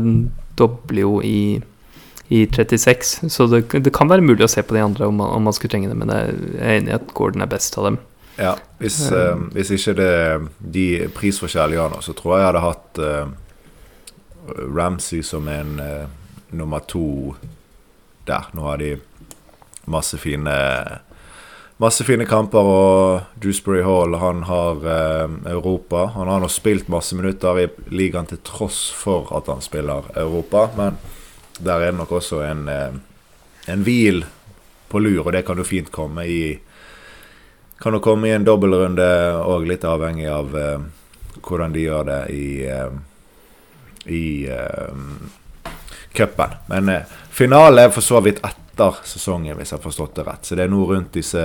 [0.60, 1.60] dobler jo i,
[2.30, 5.32] i 36, så det, det kan være mulig å se på de andre om man,
[5.36, 7.90] om man skulle trenge det, men jeg er enig i at Gordon er best av
[7.90, 8.00] dem.
[8.38, 10.14] Ja, hvis, eh, hvis ikke det
[10.74, 13.32] de prisforskjellene gjør noe, så tror jeg jeg hadde hatt eh,
[14.78, 16.06] Ramsey som en eh,
[16.54, 17.36] nummer to
[18.30, 18.48] der.
[18.54, 18.96] Nå har de
[19.86, 20.56] masse fine
[21.78, 26.08] Masse fine kamper, og Dewsbury Hall han har eh, Europa.
[26.16, 30.72] Han har nå spilt masse minutter i ligaen til tross for at han spiller Europa,
[30.74, 30.98] men
[31.62, 32.98] der er det nok også en, eh,
[33.70, 34.24] en hvil
[34.90, 36.42] på lur, og det kan jo fint komme i
[37.82, 39.10] kan jo komme i en dobbeltrunde
[39.44, 40.80] òg, litt avhengig av eh,
[41.42, 42.98] hvordan de gjør det i eh,
[44.08, 44.94] i eh,
[46.12, 46.50] cupen.
[46.68, 50.48] Men eh, finalen er for så vidt etter sesongen, hvis jeg har forstått det rett.
[50.48, 51.44] Så det er nå rundt disse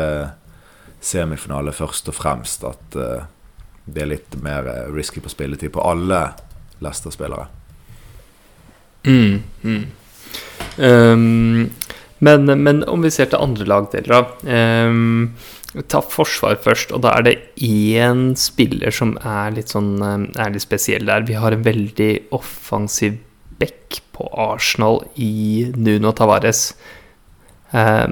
[1.02, 3.24] semifinalene først og fremst at eh,
[3.84, 6.24] det er litt mer eh, risky på spilletid på alle
[6.82, 7.48] Leicester-spillere.
[9.06, 9.82] Mm, mm.
[10.78, 11.72] Um,
[12.22, 14.52] men, men om vi ser til andre lagdeler, da.
[15.74, 20.44] Ehm, ta forsvar først, og da er det én spiller som er litt sånn eh,
[20.44, 21.26] er litt spesiell der.
[21.28, 23.20] Vi har en veldig offensiv
[23.60, 26.72] back på Arsenal i Nuno Tavares.
[27.72, 28.06] Eh,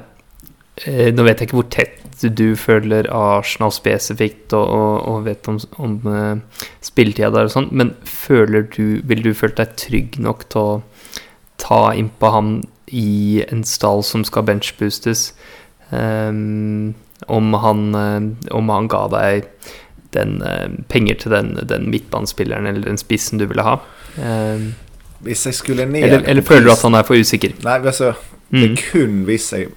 [0.87, 5.49] eh, nå vet jeg ikke hvor tett du føler Arsenal spesifikt, og, og, og vet
[5.49, 10.19] om, om uh, spilletida der og sånn, men føler du, vil du følt deg trygg
[10.21, 10.75] nok til å
[11.61, 12.53] ta innpå ham
[12.93, 15.31] i en stall som skal benchboostes?
[15.97, 16.93] Ehm,
[17.29, 19.45] om, han, eh, om han ga deg
[20.13, 23.77] den, eh, penger til den, den midtbanespilleren eller den spissen du ville ha?
[24.19, 24.75] Ehm,
[25.23, 27.53] Hvis jeg skulle ned eller, eller føler du at han er for usikker?
[27.65, 28.15] Nei, altså
[28.51, 28.73] Det Mm.
[28.73, 29.69] er kun hvis jeg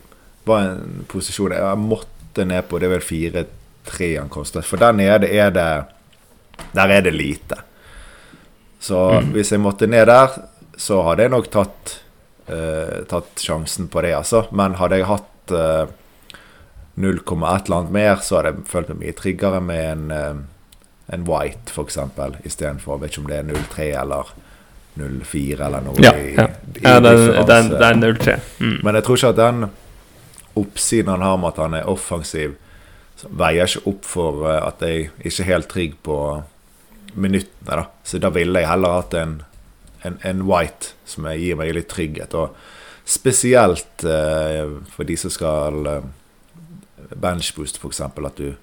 [0.47, 4.61] var i en posisjon jeg måtte ned på Det er vel 4-3 han koster.
[4.65, 5.85] For der nede er det
[6.73, 7.55] Der er det lite.
[8.79, 9.31] Så Mm.
[9.33, 10.27] hvis jeg måtte ned der,
[10.77, 11.99] så hadde jeg nok tatt
[12.49, 14.47] uh, Tatt sjansen på det, altså.
[14.51, 15.85] Men hadde jeg hatt eh,
[16.95, 20.41] 0, et eller annet mer, så hadde jeg følt meg mye tryggere med en, eh,
[21.17, 21.97] en White, f.eks.,
[22.45, 24.33] istedenfor Vet ikke om det er 0-3 eller
[24.99, 25.95] 0-4 eller noe.
[26.03, 26.45] Ja, i- ja.
[26.75, 27.13] i ja det,
[27.47, 28.35] det, er, det er 0-3.
[28.59, 28.75] Mm.
[28.83, 29.65] Men jeg tror ikke at den
[30.61, 32.53] oppsiden han har med at han er offensiv,
[33.29, 36.17] veier ikke opp for eh, at jeg ikke er helt trygg på
[37.15, 37.79] minuttene.
[37.81, 37.87] da.
[38.03, 39.33] Så da ville jeg heller hatt en,
[40.05, 42.33] en, en White som gir meg litt trygghet.
[42.37, 42.53] Og
[43.05, 46.05] spesielt eh, for de som skal eh,
[47.15, 48.01] benchboost, f.eks.
[48.01, 48.53] At du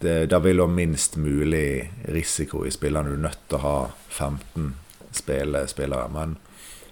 [0.00, 3.10] det, Da vil du ha minst mulig risiko i spillene.
[3.10, 3.76] Du er nødt til å ha
[4.08, 4.74] 15
[5.12, 6.08] spille, spillere.
[6.12, 6.38] Men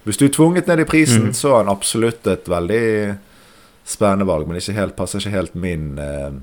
[0.05, 1.35] hvis du er tvunget ned i prisen, mm.
[1.35, 3.17] så er han absolutt et veldig
[3.89, 4.49] spennende valg.
[4.49, 6.37] Men ikke helt, passer ikke helt min eh,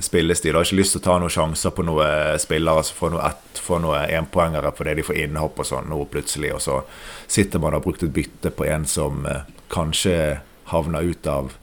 [0.00, 0.52] spillestil.
[0.52, 3.30] Jeg har ikke lyst til å ta noen sjanser på noen spillere som får noe
[3.30, 6.82] ett, får noe enpoengere fordi de får innhopp og sånn nå plutselig, og så
[7.26, 10.18] sitter man og har brukt et bytte på en som eh, kanskje
[10.70, 11.56] havner ut av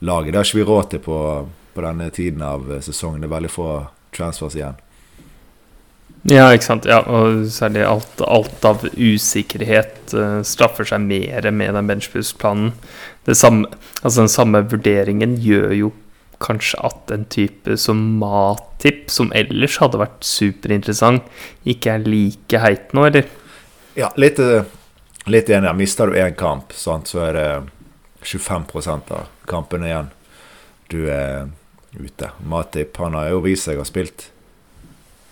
[0.00, 0.32] laget.
[0.32, 1.18] Det har ikke vi råd til på,
[1.74, 3.22] på denne tiden av sesongen.
[3.22, 3.68] Det er veldig få
[4.14, 4.80] transfers igjen.
[6.24, 6.86] Ja, ikke sant.
[6.88, 12.72] Ja, og særlig alt, alt av usikkerhet uh, straffer seg mer med den benchboost-planen.
[13.28, 15.92] Altså Den samme vurderingen gjør jo
[16.44, 21.28] kanskje at en type som Matip, som ellers hadde vært superinteressant,
[21.68, 23.28] ikke er like heit nå, eller?
[23.96, 24.66] Ja, litt, eh,
[25.30, 25.76] litt enig.
[25.76, 27.48] Mister du én kamp, sant, så er det
[28.24, 28.64] 25
[29.14, 30.10] av kampene igjen.
[30.88, 31.50] Du er
[31.98, 32.30] ute.
[32.44, 34.30] Matip han har jo vist seg å ha spilt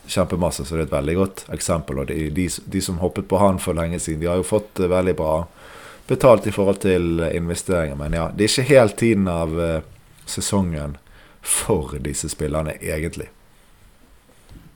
[0.07, 2.03] kjempemasse, så det er et veldig godt eksempel.
[2.03, 4.83] Og de, de, de som hoppet på han for lenge siden, de har jo fått
[4.83, 5.37] eh, veldig bra
[6.11, 7.99] betalt i forhold til investeringer.
[7.99, 9.79] Men ja, det er ikke helt tiden av eh,
[10.27, 10.99] sesongen
[11.43, 13.29] for disse spillerne, egentlig.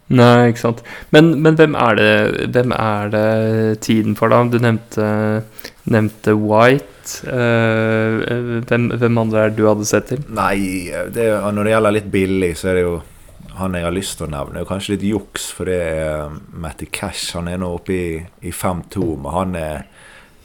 [0.06, 0.82] Nei, ikke sant.
[1.10, 2.10] Men, men hvem, er det,
[2.54, 3.30] hvem er det
[3.86, 4.44] tiden for, da?
[4.46, 5.08] Du nevnte,
[5.90, 6.92] nevnte White.
[7.26, 10.24] Eh, hvem, hvem andre er det du hadde sett til?
[10.34, 12.96] Nei, det, når det gjelder litt billig, så er det jo
[13.56, 14.58] han jeg har lyst til å nevne.
[14.58, 17.30] Det er kanskje litt juks, for det er Matty Cash.
[17.38, 18.10] Han er nå oppe i,
[18.44, 19.86] i 5-2, men han er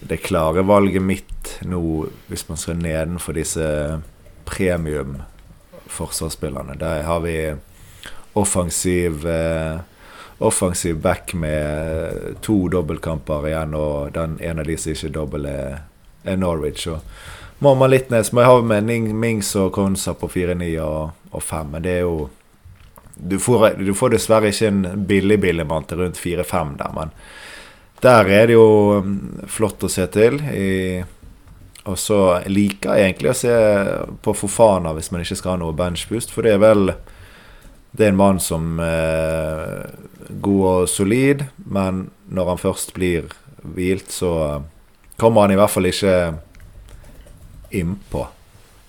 [0.01, 1.81] det klare valget mitt nå,
[2.29, 3.67] hvis man skal nedenfor disse
[4.47, 5.19] premium
[5.91, 6.77] forsvarsspillerne.
[6.79, 7.37] Der har vi
[8.33, 9.79] offensiv eh,
[10.41, 15.75] Offensiv back med to dobbeltkamper igjen, og den ene av de som ikke dobbel, er
[16.23, 16.87] Norwich.
[16.87, 21.73] Og litt ned, må jeg ha med Mings og Konsa på 4-9 og, og 5,
[21.75, 22.29] men det er jo
[23.21, 27.11] du får, du får dessverre ikke en billig billigmann til rundt 4-5 der, men
[28.01, 30.39] der er det jo mm, flott å se til.
[30.41, 31.03] I,
[31.85, 32.17] og så
[32.49, 33.53] liker jeg egentlig å se
[34.25, 36.95] på Fofana hvis man ikke skal ha noe benchboost, for det er vel
[37.91, 39.89] Det er en mann som er
[40.39, 43.25] god og solid, men når han først blir
[43.61, 44.63] hvilt, så
[45.21, 46.15] kommer han i hvert fall ikke
[47.77, 48.27] innpå.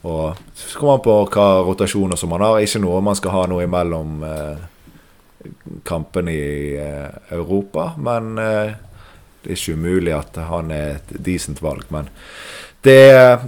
[0.02, 2.60] Og så kommer han på hva rotasjoner som han har.
[2.64, 4.64] Ikke noe man skal ha noe imellom eh,
[5.86, 8.74] kampene i eh, Europa, men eh,
[9.42, 11.86] det er ikke umulig at han er et decent valg.
[11.94, 12.10] Men
[12.82, 12.98] det,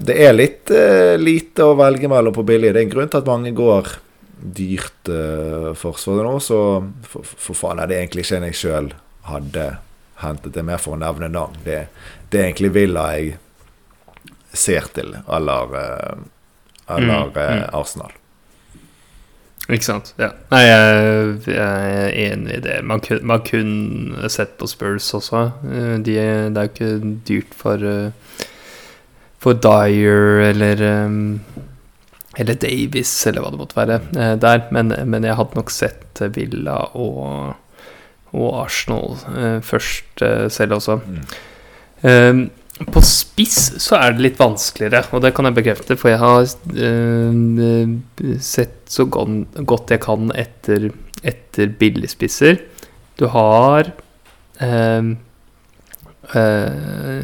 [0.06, 2.70] det er litt eh, lite å velge mellom på billig.
[2.74, 3.90] Det er en grunn til at mange går
[4.44, 6.58] dyrt eh, forsvar nå, så
[7.08, 8.92] for, for faen er det egentlig ikke en jeg sjøl
[9.26, 9.68] hadde
[10.22, 10.52] hentet.
[10.54, 11.56] Det er mer for å nevne navn.
[11.64, 11.86] Det,
[12.34, 13.36] det er egentlig Villa jeg
[14.54, 16.20] ser til, eller, eh,
[16.94, 17.64] eller Mm, mm.
[17.74, 18.12] Arsenal.
[19.72, 20.10] Ikke sant.
[20.20, 20.28] Ja.
[20.52, 22.82] Nei, jeg, er enig i det.
[22.84, 25.46] Man man kunne sett på Spurs også.
[25.64, 27.86] Eh, De, det er jo ikke dyrt for
[29.40, 30.84] For Dyer eller
[32.36, 34.68] Eller Davies, eller hva det måtte være der.
[34.70, 37.54] Men, men jeg hadde nok sett Villa og,
[38.32, 39.16] og Arsenal
[39.62, 40.96] først selv også.
[41.06, 41.24] Mm.
[42.04, 42.46] Um,
[42.90, 46.42] på spiss så er det litt vanskeligere, og det kan jeg bekrefte, for jeg har
[46.42, 50.88] eh, sett så godt jeg kan etter,
[51.22, 52.58] etter billigspisser.
[53.20, 53.92] Du har
[54.58, 55.12] eh,
[56.34, 57.22] eh,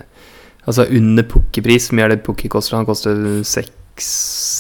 [0.70, 2.76] Altså under pukkepris, hvor mye er det pukki koster?
[2.76, 3.16] Han koster
[3.48, 4.06] seks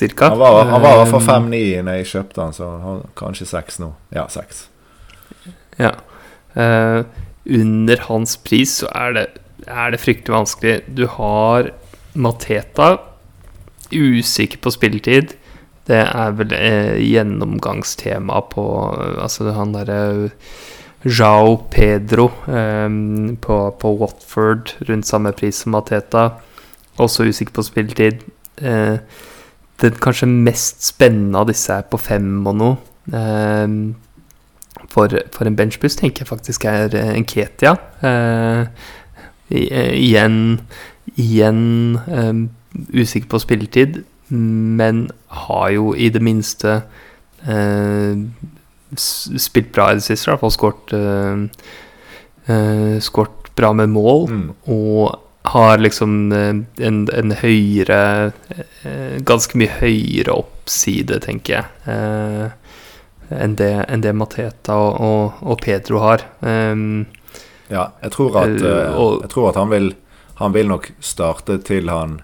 [0.00, 0.32] cirka.
[0.32, 3.46] Han var, han var i hvert fall 5-9 når jeg kjøpte han, så han, kanskje
[3.52, 3.90] 6 nå.
[4.16, 4.64] Ja, 6.
[5.78, 5.92] Ja.
[6.58, 7.04] Eh,
[7.60, 9.26] under hans pris så er det,
[9.66, 10.74] er det fryktelig vanskelig.
[10.96, 11.70] Du har
[12.14, 12.96] Mateta,
[13.90, 15.34] usikker på spilletid.
[15.90, 20.30] Det er vel eh, gjennomgangstema på eh, Altså han derre
[21.02, 22.86] Jao Pedro eh,
[23.40, 26.28] på, på Watford, rundt samme pris som Mateta.
[27.00, 28.22] Også usikker på spilletid.
[28.60, 29.00] Eh,
[29.80, 32.78] den kanskje mest spennende av disse er på fem og noe.
[33.16, 33.66] Eh,
[34.90, 37.76] for, for en benchbuss tenker jeg faktisk er eh, en Ketia.
[38.02, 38.88] Eh, eh,
[39.50, 40.60] igjen
[41.18, 42.34] igjen eh,
[43.00, 45.08] usikker på spilletid, men
[45.46, 46.82] har jo i det minste
[47.42, 48.14] eh,
[48.96, 50.28] spilt bra i det siste.
[50.28, 50.94] I hvert fall skåret
[52.50, 54.24] uh, bra med mål.
[54.30, 54.46] Mm.
[54.74, 55.18] Og
[55.50, 56.66] har liksom en,
[57.08, 61.66] en høyere uh, Ganske mye høyere oppside, tenker jeg.
[61.86, 62.50] Uh,
[63.30, 66.26] enn det, en det Mateta og, og, og, Pedro har.
[66.42, 67.06] Um,
[67.70, 68.56] ja, jeg tror at,
[68.94, 69.92] og, jeg tror at han, vil,
[70.40, 72.20] han vil nok starte til han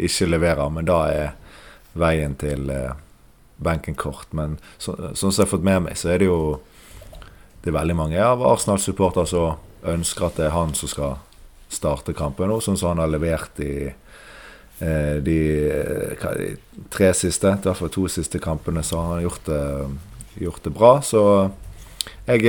[0.00, 1.30] ikke leverer, men da er
[1.98, 2.98] veien til uh,
[3.60, 4.30] benken kort.
[4.36, 6.40] Men så, sånn som jeg har fått med meg, så er det jo
[7.60, 11.18] det er veldig mange av Arsenal-supportere som ønsker at det er han som skal
[11.70, 15.40] starte kampen nå, sånn som han har levert i eh, de,
[16.16, 16.48] de,
[16.92, 19.64] tre siste, i hvert fall to siste kampene, så har han gjort det,
[20.40, 20.92] gjort det bra.
[21.04, 21.22] Så
[22.26, 22.48] jeg,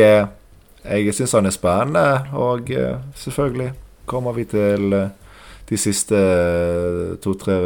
[0.81, 2.05] jeg syns han er spennende,
[2.37, 3.71] og eh, selvfølgelig
[4.09, 5.11] kommer vi til eh,
[5.69, 6.17] de siste
[7.23, 7.57] to-tre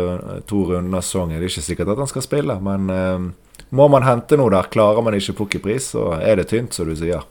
[0.46, 1.40] to rundene av sesongen.
[1.40, 3.30] Det er ikke sikkert at han skal spille, men eh,
[3.76, 6.96] må man hente noe der, klarer man ikke pukkipris, så er det tynt, som du
[7.00, 7.26] sier.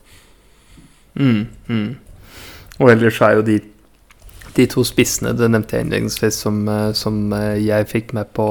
[1.15, 1.89] Mm, mm.
[2.81, 3.61] Og ellers er jo de,
[4.57, 8.49] de to spissene det nevnte jeg innledningsvis, som, eh, som eh, jeg fikk med på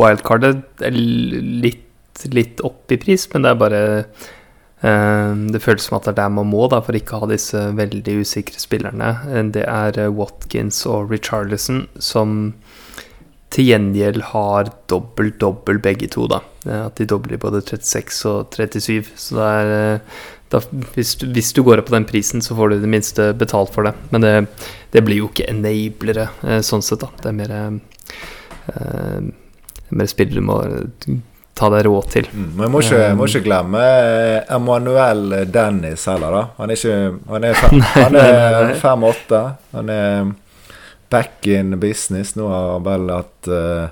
[0.00, 0.64] wildcardet,
[0.96, 4.32] litt, litt opp i pris, men det er bare Eh,
[4.82, 7.60] det føles som at det er der man må da, for ikke å ha disse
[7.78, 9.12] veldig usikre spillerne.
[9.30, 12.52] Eh, det er eh, Watkins og Richarlison som
[13.52, 16.24] til gjengjeld har dobbelt, dobbelt begge to.
[16.26, 16.40] da.
[16.64, 19.10] At de dobler både 36 og 37.
[19.12, 20.06] Så det er
[20.52, 20.62] da,
[20.96, 23.74] hvis, du, hvis, du, går opp på den prisen, så får du det minste betalt
[23.74, 23.92] for det.
[24.08, 24.32] Men det,
[24.96, 26.30] det blir jo ikke enablere
[26.64, 27.12] sånn sett, da.
[27.20, 27.54] Det er mer,
[28.72, 29.20] eh,
[30.00, 30.58] mer spillere du må
[31.54, 32.28] ta deg råd til.
[32.32, 33.80] Mm, men må ikke, må ikke glemme
[34.52, 36.44] Emanuel Dennis heller, da.
[36.58, 39.42] Han er ikke Han er, fem, han er 5-8.
[39.76, 40.30] Han er
[41.12, 42.36] back in business.
[42.36, 43.90] Nå har han vel hatt uh,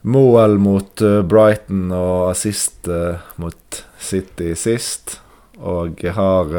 [0.00, 5.18] mål mot uh, Brighton og assist uh, mot City sist.
[5.58, 6.52] Og har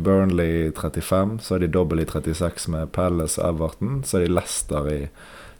[0.00, 3.98] Burnley 35, så er de dobbel i 36 med Palace og Everton.
[4.00, 5.00] Så er de Leicester i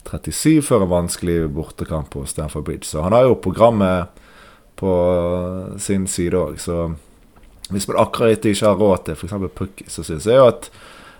[0.07, 2.87] 37 før en vanskelig bortekamp på Stamford Bridge.
[2.87, 4.07] Så han har jo programmet
[4.79, 4.93] på
[5.81, 6.59] sin side òg.
[6.61, 6.93] Så
[7.69, 9.35] hvis man akkurat ikke har råd til f.eks.
[9.57, 10.69] Pukki, så syns jeg jo at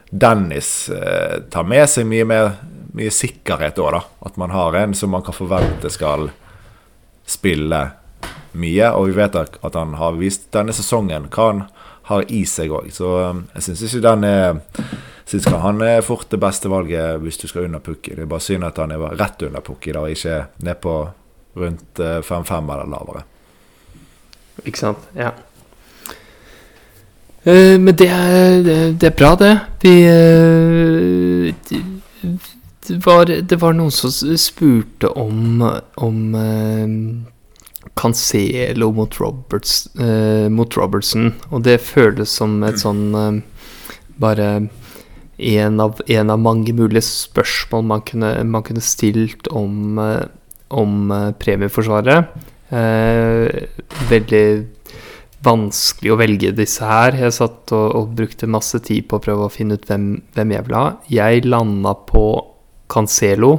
[0.07, 2.53] Dennis eh, tar med seg mye mer
[2.97, 4.01] mye sikkerhet òg, da.
[4.25, 6.29] At man har en som man kan forvente skal
[7.27, 7.81] spille
[8.57, 8.91] mye.
[8.95, 11.65] Og vi vet at han har vist denne sesongen hva han
[12.07, 12.89] har i seg òg.
[12.95, 14.61] Så eh, jeg syns ikke den er
[15.27, 18.13] Syns han er fort det beste valget hvis du skal under Pukki.
[18.15, 20.93] Det er bare synd at han er rett under Pukki, da, ikke ned på
[21.57, 23.23] rundt 5-5 eh, eller lavere.
[24.63, 25.09] Ikke sant.
[25.17, 25.33] Ja.
[27.47, 28.63] Uh, men det er,
[28.95, 29.53] det er, bra, det.
[29.83, 31.51] Vi uh,
[32.87, 35.61] det, var, det var noen som spurte om,
[36.07, 36.87] om uh,
[37.99, 39.87] Cancelo mot, Roberts,
[40.53, 43.41] mot Robertson, og det føles som et sånn
[44.21, 44.49] bare
[45.37, 50.25] en av, en av, mange mulige spørsmål man kunne, man kunne stilt om, eh,
[50.73, 52.33] om eh, premieforsvaret.
[52.73, 53.67] Eh,
[54.09, 54.47] veldig
[55.45, 57.17] vanskelig å velge disse her.
[57.21, 60.55] Jeg satt og, og, brukte masse tid på å prøve å finne ut hvem, hvem
[60.55, 60.95] jeg ville ha.
[61.11, 62.25] Jeg landa på
[62.91, 63.53] Cancelo,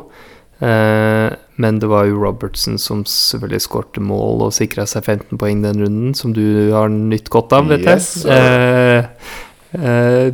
[0.65, 5.63] eh, men det var jo Robertson som selvfølgelig skårte mål og sikra seg 15 poeng
[5.65, 8.03] den runden, som du har nytt godt av, vet jeg.
[8.03, 9.07] Yes, eh,
[9.79, 10.31] eh,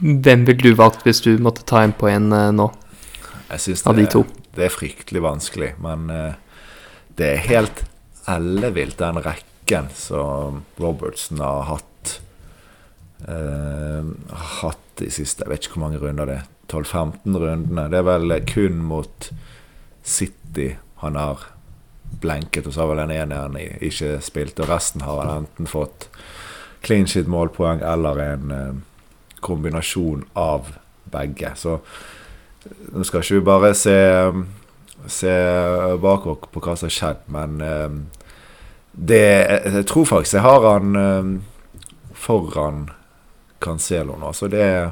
[0.00, 2.68] hvem ville du valgt hvis du måtte ta en på en uh, nå?
[3.48, 6.34] Jeg syns det, det, er fryktelig vanskelig, men uh,
[7.18, 7.84] det er helt
[8.28, 12.18] ellevilt, den rekken som Robertson har hatt.
[13.24, 14.14] Uh,
[14.60, 16.48] hatt de siste Jeg vet ikke hvor mange runder det er.
[16.68, 17.86] 12-15 rundene.
[17.88, 19.30] Det er vel kun mot
[20.04, 21.46] City han har
[22.20, 24.60] blenket, og så har vel den ene han ikke spilt.
[24.60, 26.10] Og resten har han enten fått
[26.84, 28.52] clean shit målpoeng eller en
[29.40, 30.72] kombinasjon av
[31.10, 31.52] begge.
[31.56, 31.78] Så
[32.92, 33.98] nå skal ikke vi bare se,
[35.06, 35.34] se
[36.02, 37.98] bakover på hva som har skjedd, men um,
[38.98, 41.34] det Jeg tror faktisk jeg har han um,
[42.18, 42.88] foran
[43.62, 44.32] Cancelo nå.
[44.32, 44.90] Så det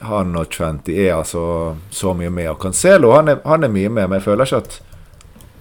[0.00, 2.48] Han og Trent er altså så mye med.
[2.50, 4.78] Og Cancelo han er, han er mye med, men jeg føler ikke at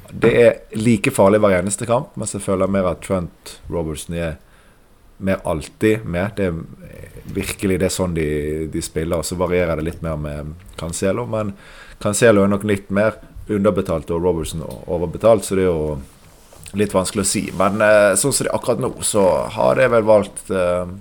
[0.09, 2.15] det er like farlig hver eneste kamp.
[2.15, 4.38] Mens jeg føler mer at Trent Robertson er
[5.26, 6.38] mer alltid med.
[6.38, 8.30] Det er virkelig det er sånn de,
[8.72, 9.24] de spiller.
[9.26, 11.26] Så varierer det litt mer med Cancelo.
[11.30, 11.53] Men
[11.99, 17.26] Cancelo er nok litt mer underbetalt og Robertson overbetalt, så det er jo litt vanskelig
[17.26, 17.43] å si.
[17.57, 20.91] Men eh, sånn som det er akkurat nå, så har jeg vel valgt eh,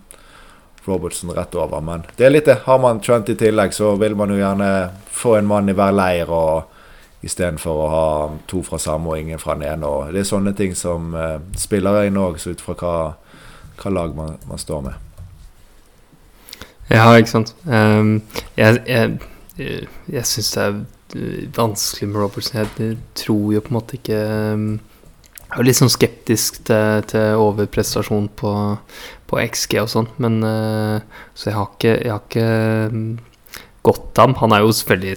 [0.89, 1.85] Robertson rett over.
[1.85, 2.63] Men det er litt det.
[2.65, 4.73] Har man Trent i tillegg, så vil man jo gjerne
[5.13, 6.75] få en mann i hver leir og
[7.27, 8.09] istedenfor å ha
[8.51, 9.89] to fra samme og ingen fra den ene.
[9.91, 12.95] Og det er sånne ting som uh, spillere inn òg, ut fra hva,
[13.79, 15.05] hva lag man, man, står med.
[16.89, 17.55] Ja, ikke sant.
[17.67, 18.21] Um,
[18.57, 19.19] jeg jeg,
[20.09, 20.79] jeg, syns det er
[21.57, 22.61] vanskelig med Robertson.
[22.63, 24.21] Jeg tror jo på en måte ikke
[24.55, 24.69] um,
[25.49, 28.53] Jeg er litt sånn skeptisk til, til overprestasjon på,
[29.29, 31.01] på, XG og sånn, men uh,
[31.35, 32.49] Så jeg har ikke, jeg har ikke
[32.93, 33.07] um,
[33.89, 34.37] gått ham.
[34.43, 35.17] Han er jo selvfølgelig,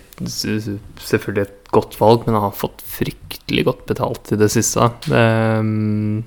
[1.02, 4.88] selvfølgelig et godt valg, men han har fått fryktelig godt betalt i det siste.
[5.12, 6.24] Um,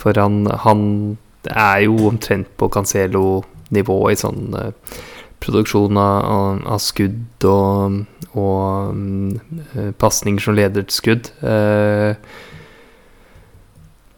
[0.00, 0.82] for han, han,
[1.50, 4.70] er jo omtrent på Cancelo-nivå i sånn uh,
[5.44, 8.00] produksjon av, av, skudd og,
[8.32, 11.32] og um, pasninger som leder til skudd.
[11.44, 12.14] Uh,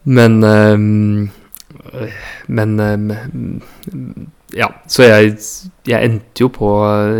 [0.07, 1.29] men um,
[2.47, 3.11] Men um,
[4.55, 5.33] ja, så jeg,
[5.87, 6.69] jeg, endte jo på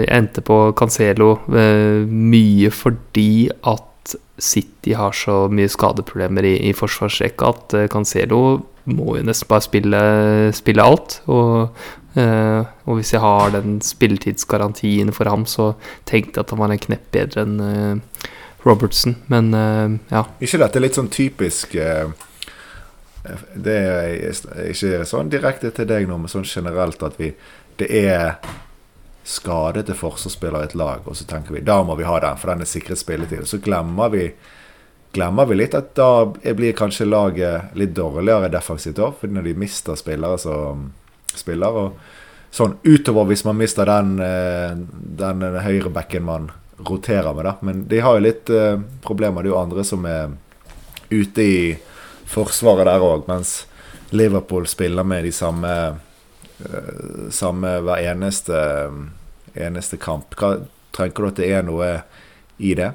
[0.02, 6.74] Jeg endte på Cancelo uh, mye fordi at City har så mye skadeproblemer i, i
[6.76, 8.42] forsvarsrekka at Cancelo
[8.88, 10.02] må jo nesten bare spille,
[10.56, 11.20] spille alt.
[11.32, 11.80] Og,
[12.18, 15.74] uh, og, hvis jeg har den spilletidsgarantien for ham, så
[16.10, 18.02] tenkte jeg at han var en knepp bedre enn
[18.66, 19.54] Robertson, men
[20.12, 20.26] ja.
[20.44, 21.78] Ikke dette litt sånn typisk
[23.54, 27.34] det er ikke sånn direkte til deg nå, men sånn generelt at vi
[27.78, 28.40] Det er
[29.28, 32.38] skade til forsvarsspiller i et lag, og så tenker vi da må vi ha den,
[32.42, 33.44] for den er sikret spilletid.
[33.46, 34.24] Så glemmer vi
[35.18, 39.58] glemmer vi litt at da blir kanskje laget litt dårligere defensivt òg, fordi når de
[39.58, 40.92] mister spillere som
[41.34, 41.82] spiller.
[41.82, 44.78] Og sånn utover hvis man mister den, eh,
[45.22, 47.56] den høyrebacken man roterer med, da.
[47.62, 49.42] Men de har jo litt uh, problemer.
[49.42, 50.36] Det er jo andre som er
[51.10, 51.62] ute i
[52.30, 53.64] forsvaret der òg, mens
[54.14, 55.74] Liverpool spiller med de samme,
[56.62, 58.62] uh, samme hver eneste,
[59.58, 60.38] eneste kamp.
[60.38, 60.60] Hva,
[60.94, 61.92] tenker du at det er noe
[62.62, 62.92] i det?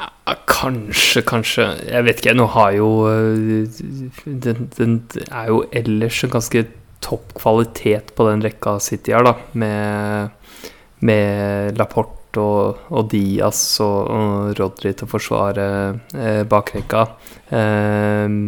[0.00, 1.66] Ja, kanskje, kanskje.
[1.90, 2.36] Jeg vet ikke.
[2.38, 3.80] Nå har jo eh,
[4.24, 6.64] Den, den er jo ellers en ganske
[7.04, 9.34] topp kvalitet på den rekka City har, da.
[9.52, 10.70] Med,
[11.04, 15.66] med Laporte og, og Diaz og, og, Rodri til å forsvare
[16.14, 17.04] eh, bakrekka.
[17.50, 18.38] Eh,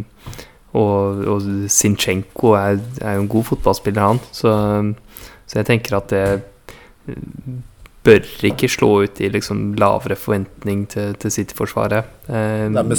[0.73, 4.23] og, og Sinchenko er, er, jo en god fotballspiller, han.
[4.33, 4.53] Så,
[5.45, 6.25] så, jeg tenker at det
[8.03, 12.09] bør ikke slå ut i liksom lavere forventning til, til City-forsvaret.
[12.27, 12.95] Eh, sånn,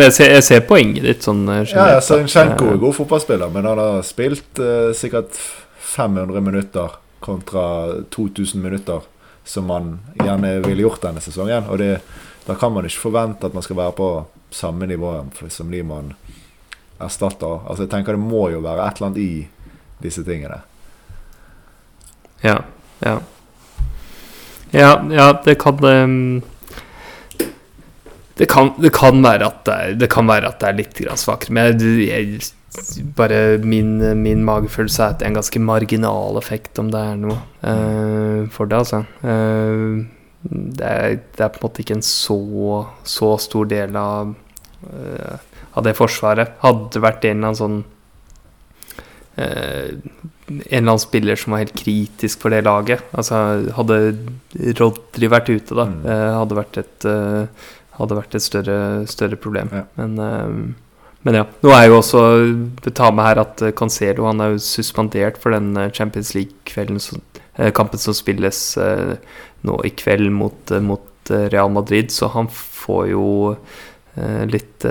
[0.00, 3.68] jeg, ser, jeg ser poenget ditt sånn eh, Ja, ja Zinchenko er god fotballspiller, men
[3.68, 5.36] han har spilt eh, sikkert
[5.92, 7.64] 500 minutter kontra
[8.10, 9.04] 2000 minutter
[9.44, 11.68] som han gjerne ville gjort denne sesongen.
[11.68, 11.98] Og det,
[12.46, 14.08] da kan man ikke forvente at man skal være på
[14.52, 15.14] samme nivå
[15.52, 16.14] som de man
[17.02, 17.60] erstatter.
[17.66, 19.48] Altså jeg tenker Det må jo være et eller annet i
[20.02, 20.62] disse tingene.
[22.42, 22.58] Ja.
[23.02, 23.18] Ja.
[24.72, 26.42] Ja, ja det kan um,
[28.38, 31.00] det, kan, det kan være at det er, det kan være at det er litt
[31.20, 31.52] svakere.
[31.52, 36.78] Men jeg, jeg bare min, min, magefølelse er at det er en ganske marginal effekt,
[36.80, 39.02] om det er noe uh, for det, altså.
[39.20, 40.08] Uh,
[40.42, 42.40] det, er, det, er, på en måte ikke en så,
[43.04, 44.32] så stor del av,
[44.88, 45.34] uh,
[45.76, 46.56] av det forsvaret.
[46.64, 47.82] Hadde det vært en eller annen sånn
[49.36, 50.02] En
[50.68, 53.38] eller annen spiller som var helt kritisk for det laget, altså
[53.78, 53.96] hadde
[54.76, 56.02] Rodri vært ute, da, mm.
[56.36, 57.06] hadde vært et,
[57.96, 58.76] hadde vært et større,
[59.08, 59.72] større problem.
[59.72, 59.86] Ja.
[59.96, 60.74] Men
[61.26, 61.44] men ja.
[61.62, 62.22] Nå er jo også
[62.94, 68.02] Ta med her at eh, Cancelo han er jo suspendert for den eh, Champions League-kampen
[68.02, 69.14] som, spilles eh,
[69.62, 73.26] nå i kveld mot, mot, Real Madrid, så han får jo
[74.50, 74.82] litt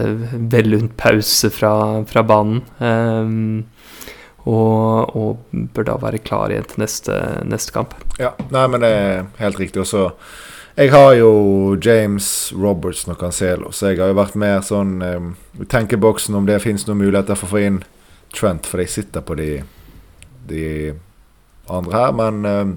[0.53, 1.71] vellunt pause fra,
[2.07, 2.61] fra banen.
[2.79, 3.65] Um,
[4.49, 7.93] og, og, bør da være klar igjen til neste, neste kamp.
[8.19, 9.83] Ja, nei, men det er helt riktig.
[9.83, 10.09] Også
[10.75, 15.33] jeg har jo James Robertson og Cancelo, så jeg har jo vært mer sånn um,
[15.69, 17.81] Tenkeboksen om det fins noen muligheter for å få inn
[18.31, 19.49] Trent, for jeg sitter på de,
[20.47, 20.93] de
[21.67, 22.13] andre her.
[22.15, 22.71] Men um,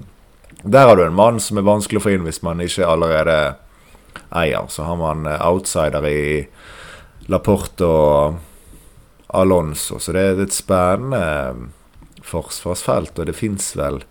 [0.67, 3.37] der har du en mann som er vanskelig å få inn hvis man ikke allerede
[4.35, 4.67] eier.
[4.67, 6.25] Så har man uh, outsider i
[7.31, 8.41] Laporte og
[9.33, 11.21] Alonso, så det er et spennende
[11.55, 11.69] um,
[12.25, 14.03] forsvarsfelt, og det fins vel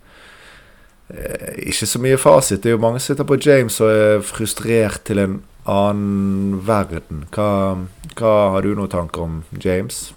[1.07, 2.63] Eh, ikke så mye fasit.
[2.63, 5.35] Det er jo mange som sitter på James og er frustrert til en
[5.69, 7.25] annen verden.
[7.35, 7.49] Hva,
[8.17, 10.07] hva har du noen tanker om James?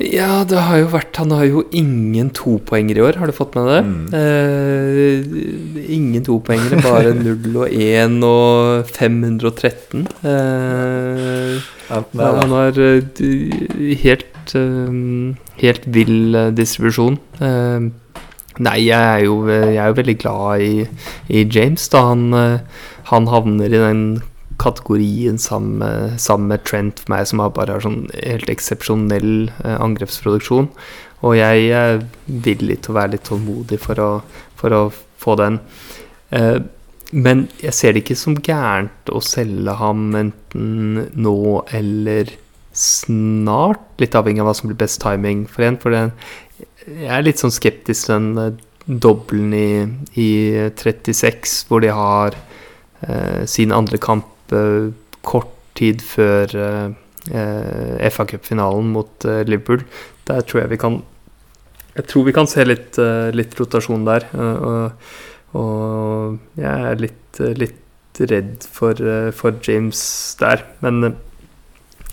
[0.00, 3.56] Ja, det har jo vært Han har jo ingen topoengere i år, har du fått
[3.58, 3.80] med det?
[3.84, 4.06] Mm.
[4.16, 10.06] Eh, ingen topoengere, bare 0 og 1 og 513.
[10.24, 13.22] Eh, han har uh,
[14.04, 17.18] helt, uh, helt vill distribusjon.
[17.42, 17.90] Eh,
[18.60, 20.84] Nei, jeg er jo, jeg er jo veldig glad i,
[21.32, 21.86] i James.
[21.88, 24.02] da han, eh, han, havner i den
[24.60, 29.32] kategorien sammen, sammen, med Trent for meg, som bare har sånn helt eksepsjonell
[29.64, 30.68] eh, angrepsproduksjon.
[31.26, 34.10] Og jeg er villig til å være litt tålmodig for å,
[34.60, 34.82] for å
[35.20, 35.58] få den.
[36.36, 36.60] Eh,
[37.10, 41.40] men jeg ser det ikke som gærent å selge ham enten nå
[41.74, 42.30] eller
[42.76, 43.82] snart.
[43.98, 45.78] Litt avhengig av hva som blir best timing for en.
[45.82, 49.70] For jeg er litt sånn skeptisk til den uh, dobbelen i,
[50.18, 50.30] i,
[50.78, 52.34] 36, hvor de har
[53.06, 54.26] eh, sin andre kamp
[55.26, 59.84] kort tid før uh, FA Cup-finalen mot Liverpool.
[60.28, 61.02] Der tror jeg vi kan
[61.96, 62.96] Jeg tror vi kan se litt,
[63.34, 64.24] litt rotasjon der.
[64.32, 64.92] og,
[65.58, 68.94] og jeg er litt, litt redd for,
[69.36, 70.00] for, James
[70.40, 70.62] der.
[70.84, 71.16] Men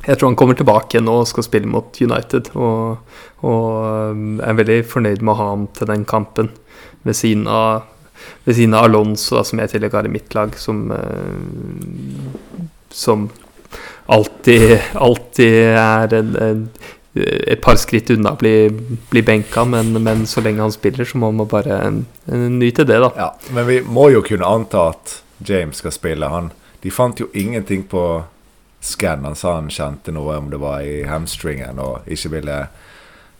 [0.07, 2.51] jeg tror han kommer tilbake igjen og skal spille mot United.
[2.55, 2.97] Og,
[3.45, 6.51] og er veldig fornøyd med å ha ham til den kampen
[7.07, 7.85] ved siden av,
[8.45, 12.61] ved siden av Alonso, da, som jeg tillegg har i mitt lag, som, uh,
[12.93, 13.27] som
[14.05, 16.63] alltid, alltid er en, en,
[17.17, 18.55] et par skritt unna å bli,
[19.11, 21.79] bli benka, men, men, så lenge han spiller, så må man bare
[22.27, 23.11] nyte det, da.
[23.17, 26.29] Ja, men vi må jo kunne anta at James skal spille.
[26.31, 26.51] Han,
[26.83, 28.03] de fant jo ingenting på
[28.79, 29.25] scan.
[29.25, 32.59] Han sa han kjente noe om det var i hamstringen og ikke ville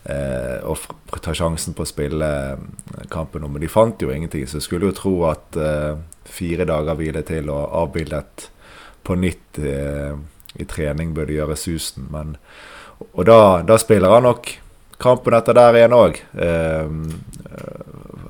[0.10, 0.86] eh,
[1.22, 3.54] ta sjansen på å spille eh, kampen om.
[3.54, 5.98] Men de fant jo ingenting, så jeg skulle jo tro at eh,
[6.28, 8.50] fire dager hvile til og avbildet
[9.08, 10.16] på nytt eh,
[10.58, 12.08] i trening burde gjøre susen.
[12.14, 12.36] Men,
[13.14, 14.52] og da, da, spiller han nok
[15.02, 16.20] kampen etter der igjen òg.
[16.34, 16.90] Eh,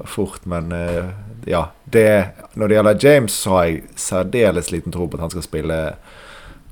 [0.08, 1.14] fort, men eh,
[1.48, 1.70] ja.
[1.88, 2.08] Det,
[2.60, 5.78] når det gjelder James, så har jeg særdeles liten tro på at han skal spille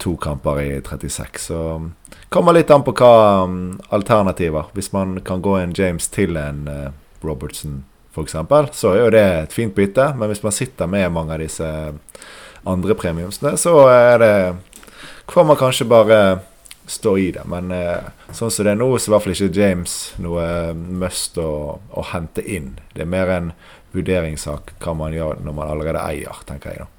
[0.01, 1.45] to kamper i 36.
[1.47, 1.59] Så
[2.36, 3.59] kommer litt an på hva um,
[3.95, 4.67] alternativer.
[4.75, 6.89] Hvis man kan gå en James til en uh,
[7.23, 8.36] Robertson f.eks.,
[8.75, 10.09] så er jo det et fint bytte.
[10.19, 11.69] Men hvis man sitter med mange av disse
[12.67, 14.33] andre premiumsene, så er det
[15.31, 16.19] får man kanskje bare
[16.91, 17.45] stå i det.
[17.47, 20.49] Men uh, sånn som det er nå, så er i hvert fall ikke James noe
[20.75, 22.73] must å, å hente inn.
[22.91, 23.53] Det er mer en
[23.95, 26.91] vurderingssak hva man gjør når man allerede eier, tenker jeg da.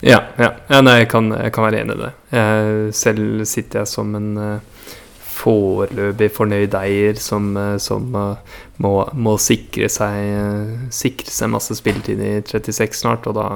[0.00, 0.52] Ja, ja.
[0.68, 2.12] ja nei, jeg kan, jeg kan, være enig i det.
[2.34, 4.90] Jeg, selv sitter jeg som en uh,
[5.36, 12.20] foreløpig fornøyd eier som, uh, som uh, må, må, sikre seg Sikre seg masse spilletid
[12.20, 13.48] i 36 snart, og da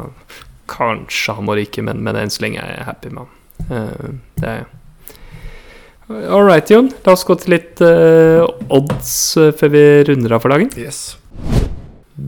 [0.71, 4.21] kanskje han må ryke, men, men enn så lenge er jeg happy med ham.
[4.39, 4.69] det er jeg.
[6.31, 6.89] All right, Jon.
[7.05, 9.13] La oss gå til litt odds
[9.59, 10.71] før vi runder av for dagen.
[10.79, 11.20] Yes.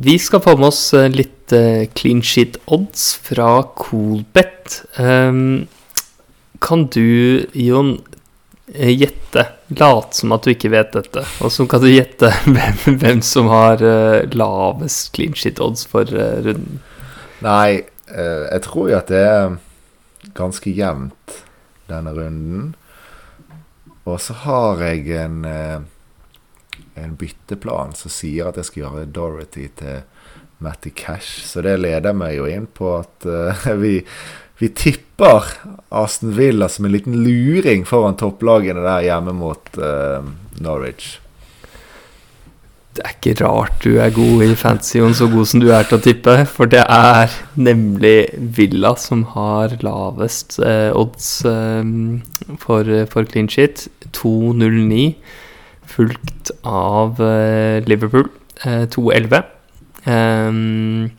[0.01, 4.79] Vi skal få med oss eh, litt uh, clean shit odds fra Coolbet.
[4.97, 5.67] Um,
[6.65, 7.99] kan du, Jon,
[8.73, 11.27] eh, gjette Late som at du ikke vet dette.
[11.45, 13.85] Og så kan du gjette hvem, hvem som har
[14.33, 16.81] lavest clean shit odds for runden.
[17.43, 17.83] Nei,
[18.13, 19.57] jeg tror jo at det er
[20.37, 21.41] ganske jevnt
[21.91, 22.69] denne runden.
[24.05, 25.41] Og så har jeg en
[26.95, 30.03] en bytteplan som sier at jeg skal gjøre Dorothy til
[30.63, 31.43] Matty Cash.
[31.47, 33.99] Så det leder meg jo inn på at uh, vi,
[34.61, 35.55] vi, tipper
[35.89, 40.23] Aston Villa som en liten luring foran topplagene der hjemme mot uh,
[40.63, 41.19] Norwich.
[42.93, 45.97] Det er ikke rart du er god i fantasyen, så god som du er til
[45.97, 46.35] å tippe.
[46.45, 51.31] For det er nemlig Villa som har lavest eh, odds
[52.61, 53.87] for, for clean shit.
[54.13, 55.15] 2,09
[55.93, 58.29] fulgt av uh, Liverpool,
[58.65, 59.43] uh, 2-11.
[60.07, 61.11] Um,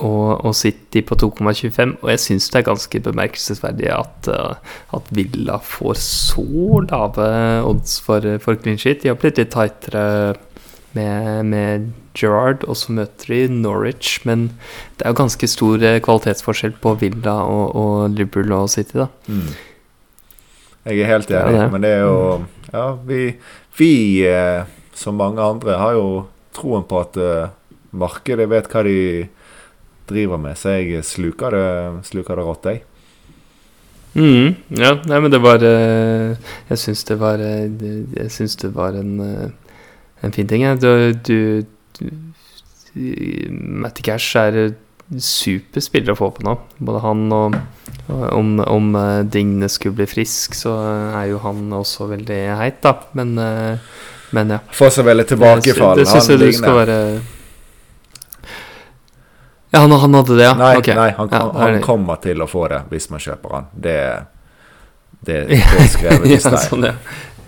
[0.00, 1.96] og, og, City på 2,25.
[2.00, 7.30] Og jeg syns det er ganske bemerkelsesverdig at, uh, at, Villa får så lave
[7.68, 9.02] odds for, for clean sheet.
[9.02, 10.36] De har blitt litt tightere
[10.96, 14.20] med, med Gerrard, og så møter de Norwich.
[14.26, 14.48] Men
[14.98, 19.10] det er jo ganske stor kvalitetsforskjell på Villa og, og Liverpool og City, da.
[19.28, 19.50] Mm.
[20.88, 22.20] Jeg er helt enig, ja, men det er jo
[22.70, 23.34] Ja, vi
[23.80, 24.64] vi, eh,
[24.94, 27.52] som mange andre, har jo troen på at eh,
[27.96, 28.96] markedet vet hva de
[30.10, 31.66] driver med, så jeg sluker det,
[32.10, 32.82] sluker det rått, jeg.
[34.10, 36.32] Mm, ja, nei, men det var eh,
[36.66, 39.12] Jeg syns det var Jeg syns det var en,
[40.18, 40.64] en fin ting.
[40.82, 41.62] Du, du,
[42.00, 42.08] du
[43.46, 44.58] Matty Cash er
[45.14, 46.56] superspiller å få på nå.
[46.82, 47.54] Både han og
[48.10, 50.74] Om, om uh, Digne skulle bli frisk, så
[51.16, 52.96] er jo han også veldig heit, da.
[53.18, 53.78] Men, uh,
[54.36, 54.60] men ja.
[54.74, 55.94] Får seg veldig tilbakefall.
[55.98, 56.98] Det, det syns jeg du skal være
[59.70, 60.54] Ja, han, han, hadde det, ja?
[60.58, 60.96] Nei, okay.
[60.98, 63.68] nei han, ja, han, kommer til å få det hvis man kjøper han.
[63.74, 63.98] Det,
[65.20, 66.56] det, det er skrevet i stein.
[66.56, 66.96] ja, sånn, ja.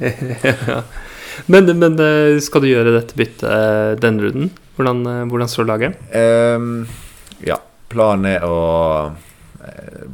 [0.72, 0.82] ja.
[1.46, 4.50] Men, men eh, skal du gjøre dette byttet eh, denne runden?
[4.76, 5.98] Hvordan, eh, hvordan står laget?
[6.14, 6.84] Um,
[7.44, 7.58] ja,
[7.92, 8.58] planen er å
[9.64, 10.04] eh,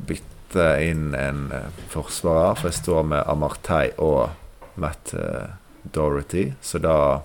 [0.49, 4.30] bytte inn en eh, forsvarer, for jeg står med Amartey og
[4.76, 5.51] Matt eh,
[5.92, 6.53] Dorothy.
[6.62, 7.22] Så da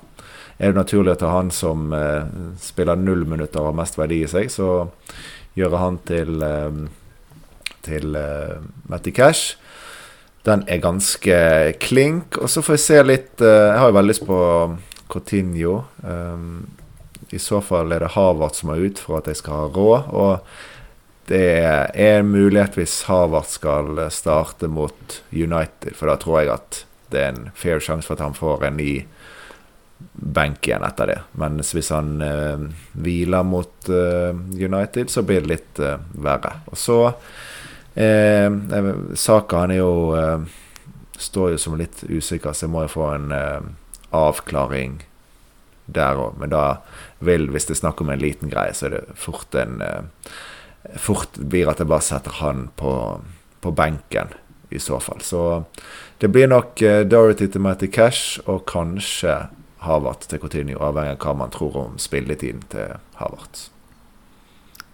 [0.57, 2.25] er det naturlig å ta han som eh,
[2.59, 4.51] spiller null minutter og har mest verdi i seg.
[4.51, 4.87] Så
[5.55, 6.83] gjøre han til, eh,
[7.83, 8.59] til eh,
[8.89, 9.57] Matty Cash.
[10.43, 12.37] Den er ganske klink.
[12.37, 14.39] Og så får jeg se litt eh, Jeg har jo veldig lyst på
[15.07, 15.83] Coutinho.
[16.03, 16.65] Um,
[17.31, 20.11] I så fall er det Havert som er ut for at jeg skal ha råd.
[20.11, 20.72] Og
[21.29, 26.83] det er en mulighet hvis Havert skal starte mot United, for da tror jeg at
[27.13, 29.05] det er en fair sjanse for at han får en ny
[30.13, 31.19] benk igjen etter det.
[31.39, 32.65] Mens hvis han eh,
[32.97, 36.57] hviler mot eh, United, så blir det litt eh, verre.
[36.71, 36.99] Og så
[37.95, 38.49] eh,
[39.19, 40.59] Saka han er jo eh,
[41.23, 43.67] Står jo som litt usikker, så jeg må jo få en eh,
[44.17, 44.97] avklaring
[45.85, 46.39] der òg.
[46.41, 46.63] Men da
[47.23, 50.33] vil, hvis det er snakk om en liten greie, så er det fort en eh,
[50.99, 52.93] Fort blir at jeg bare setter han på,
[53.63, 54.33] på benken,
[54.73, 55.21] i så fall.
[55.23, 55.63] Så
[56.19, 59.45] det blir nok eh, Dorothy til Matty Cash, og kanskje
[59.83, 63.67] Havert til Coutinho, avhengig av hva man tror om spilletiden til Havert.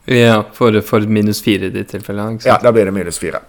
[0.09, 2.25] Ja, for, for minus fire i ditt tilfelle?
[2.45, 3.43] Ja, da blir det minus fire.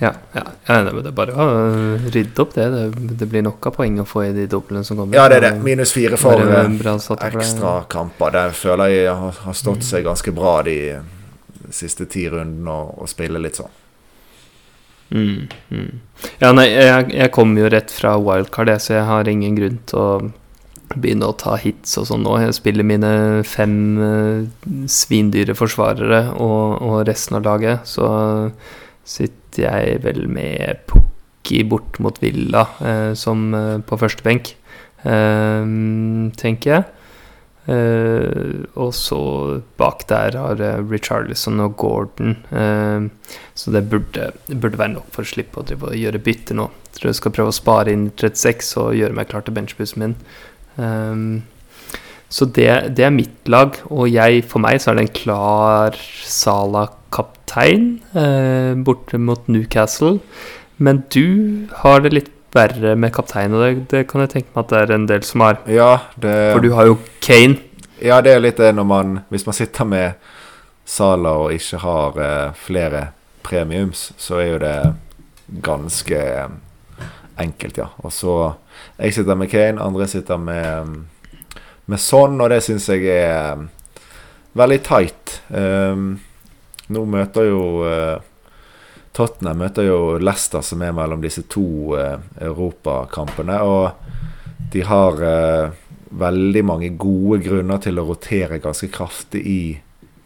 [0.00, 2.66] Ja, ja, ja det er bare å øh, rydde opp det.
[2.72, 2.84] det.
[3.20, 5.18] Det blir nok av poeng å få i de doblene som kommer.
[5.18, 5.52] Ja, det er det.
[5.64, 7.44] Minus fire for eh, bra satt opp for deg.
[7.44, 8.32] ekstra kamper.
[8.38, 10.78] Det føler jeg har, stått seg ganske bra de
[11.70, 13.76] siste ti rundene å, å spille litt sånn.
[15.10, 15.94] Mm, mm.
[16.38, 19.80] Ja, nei, jeg, jeg kommer jo rett fra wildcard, jeg, så jeg har ingen grunn
[19.90, 20.10] til å
[20.96, 22.38] begynne å ta hits og sånn nå.
[22.40, 23.10] Jeg spiller mine
[23.46, 23.74] fem
[24.06, 27.84] eh, svindyre forsvarere og, og resten av laget.
[27.90, 28.06] Så
[29.10, 34.54] sitter jeg vel med Pukki bort mot Villa eh, som eh, på første benk,
[35.02, 35.70] eh,
[36.40, 36.88] tenker jeg.
[37.70, 39.20] Eh, og så
[39.78, 42.36] bak der har uh, Richarlison og Gordon.
[42.50, 43.06] eh,
[43.54, 46.70] så det burde, burde være nok for å slippe å drive og gjøre bytte nå.
[46.88, 50.02] Jeg tror jeg skal prøve å spare inn 36 og gjøre meg klar til benchbussen
[50.02, 50.16] min.
[50.80, 51.42] Ehm,
[52.30, 55.96] så det, det er mitt lag, og jeg, for meg så er det en klar
[56.30, 60.20] Sala-kaptein eh, borte mot Newcastle.
[60.78, 64.62] Men du har det litt verre med kaptein, og det, det kan jeg tenke meg
[64.64, 65.58] at det er en del som har.
[65.70, 65.90] Ja,
[66.22, 67.58] det, For du har jo Kane.
[68.02, 70.30] ja, det er litt det når man Hvis man sitter med
[70.88, 73.04] Sala og ikke har eh, flere
[73.46, 74.94] premiums, så er jo det
[75.62, 76.48] ganske eh,
[77.42, 77.90] enkelt, ja.
[78.06, 78.54] Og så
[78.98, 81.04] Jeg sitter med Kane, andre sitter med
[81.90, 83.64] med sånn, og det syns jeg er eh,
[84.58, 85.36] veldig tight.
[85.50, 86.12] Um,
[86.90, 88.16] nå møter jo eh,
[89.14, 93.56] Tottenham møter jo Leicester, som er mellom disse to uh, europakampene.
[93.66, 95.74] Og de har uh,
[96.10, 99.62] veldig mange gode grunner til å rotere ganske kraftig i,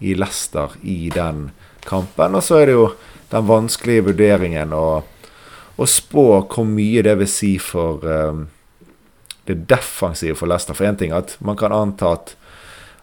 [0.04, 1.48] i Leicester i den
[1.88, 2.36] kampen.
[2.36, 2.86] Og så er det jo
[3.32, 4.86] den vanskelige vurderingen å,
[5.76, 8.44] å spå hvor mye det vil si for eh,
[9.44, 10.76] det defensive for Leicester.
[10.76, 12.34] For én ting at man kan anta at,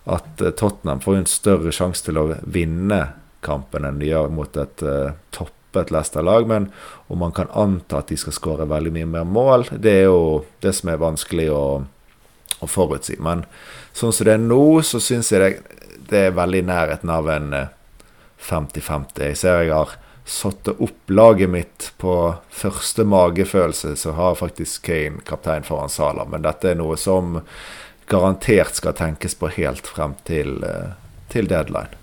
[0.05, 3.01] at eh, Tottenham får en større sjanse til å vinne
[3.45, 6.47] kampen enn de gjør mot et uh, toppet Leicester-lag.
[6.49, 6.69] Men
[7.09, 10.43] om man kan anta at de skal skåre veldig mye mer mål, det er jo
[10.61, 11.65] det som er vanskelig å,
[12.61, 13.17] å forutsi.
[13.21, 13.45] Men
[13.97, 15.79] sånn som det er nå, så syns jeg det,
[16.11, 17.73] det er veldig nærheten av en eh,
[18.41, 19.25] 50-50.
[19.31, 25.23] Jeg ser jeg har satt opp laget mitt på første magefølelse, så har faktisk Kane
[25.25, 26.25] kaptein foran Sala.
[26.25, 27.41] Men dette er noe som
[28.11, 30.93] garantert skal tenkes på helt frem til, eh,
[31.31, 31.97] til deadline.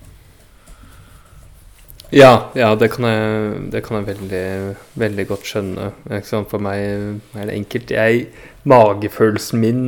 [2.09, 4.45] Ja, ja det, kan jeg, det kan jeg veldig,
[4.97, 5.91] veldig godt skjønne.
[6.49, 6.81] For meg
[7.37, 7.93] er det enkelt.
[7.93, 8.25] Jeg,
[8.65, 9.83] magefølelsen min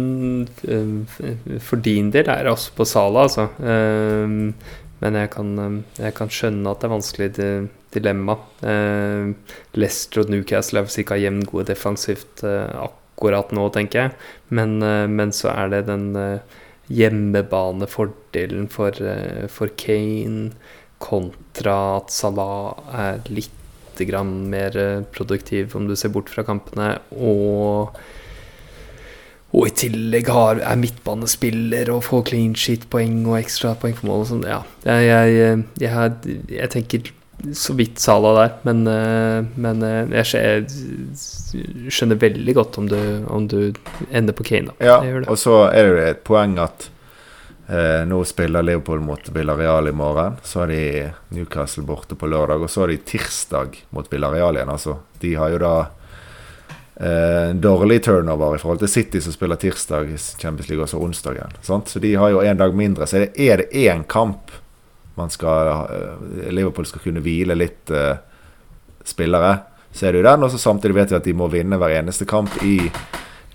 [0.70, 3.50] eh, for din del er også på Sala, altså.
[3.60, 4.54] Eh,
[5.02, 7.30] Men jeg kan, jeg kan skjønne at det er vanskelig
[7.96, 8.38] dilemma.
[8.64, 9.32] Eh,
[9.78, 14.14] Leicester og Newcastle er vel sikkert jevn gode defensivt eh, akkurat nå, tenker jeg.
[14.50, 16.60] Men, eh, men så er det den eh,
[16.92, 18.98] hjemmebanefordelen for,
[19.52, 20.52] for Kane
[21.02, 23.58] kontra at Salah er litt
[24.02, 24.74] mer
[25.14, 26.96] produktiv, om du ser bort fra kampene.
[27.14, 27.94] Og,
[29.54, 34.24] og i tillegg har, er midtbanespiller og får clean sheet-poeng og ekstra poeng for mål
[34.24, 34.48] og sånn.
[34.50, 37.12] Ja, jeg, jeg, jeg, jeg tenker
[37.54, 40.66] så vidt Salah der, men, eh, men eh, jeg
[41.92, 43.74] skjønner veldig godt om du, om du
[44.12, 44.72] ender på Kane.
[44.72, 44.88] Da.
[44.92, 46.90] Ja, og så er det jo et poeng at
[47.72, 50.38] eh, nå spiller Liverpool mot Villarreal i morgen.
[50.44, 54.74] Så har de Newcastle borte på lørdag, og så har de tirsdag mot Villarreal igjen.
[54.76, 55.76] Altså, de har jo da
[56.96, 61.56] eh, dårlig turnover i forhold til City, som spiller tirsdag i Champions League, også onsdagen.
[61.62, 61.90] Sant?
[61.90, 63.08] Så de har jo en dag mindre.
[63.08, 64.52] Så er det én kamp
[65.22, 68.16] man skal eh, Liverpool skal kunne hvile litt eh,
[69.08, 69.58] spillere,
[69.92, 70.46] så er det jo den.
[70.46, 72.78] Og så samtidig vet vi at de må vinne hver eneste kamp i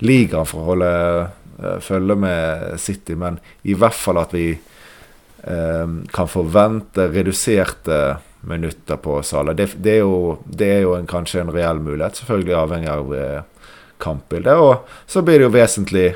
[0.05, 3.15] ligaen for å holde uh, følge med City.
[3.17, 9.55] Men i hvert fall at vi uh, kan forvente reduserte minutter på Sala.
[9.57, 13.15] Det, det, er jo, det er jo en, kanskje en reell mulighet, selvfølgelig avhengig av
[13.15, 13.71] uh,
[14.03, 14.61] kampbildet.
[14.61, 16.07] Og så blir det jo vesentlig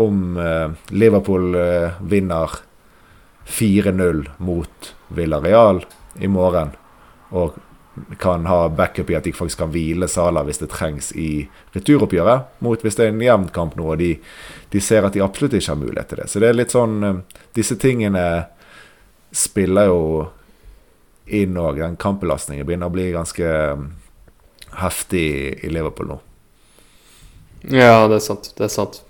[0.00, 0.36] om
[0.94, 1.56] Liverpool
[2.06, 2.52] vinner
[3.50, 5.82] 4-0 mot Villarreal
[6.22, 6.72] i morgen.
[7.30, 7.58] Og
[8.18, 12.56] kan ha backup i at de faktisk kan hvile Sala hvis det trengs i returoppgjøret.
[12.64, 14.14] Mot hvis det er en jevn kamp nå, og de,
[14.70, 16.28] de, ser at de absolutt ikke har mulighet til det.
[16.30, 17.20] Så det er litt sånn eh,
[17.56, 18.24] Disse tingene
[19.34, 20.02] spiller jo
[21.26, 21.82] inn òg.
[21.82, 23.86] Den kampbelastningen begynner å bli ganske eh,
[24.80, 25.28] heftig
[25.66, 26.20] i Liverpool nå.
[27.68, 28.52] Ja, det er sant.
[28.56, 29.02] Det er sant.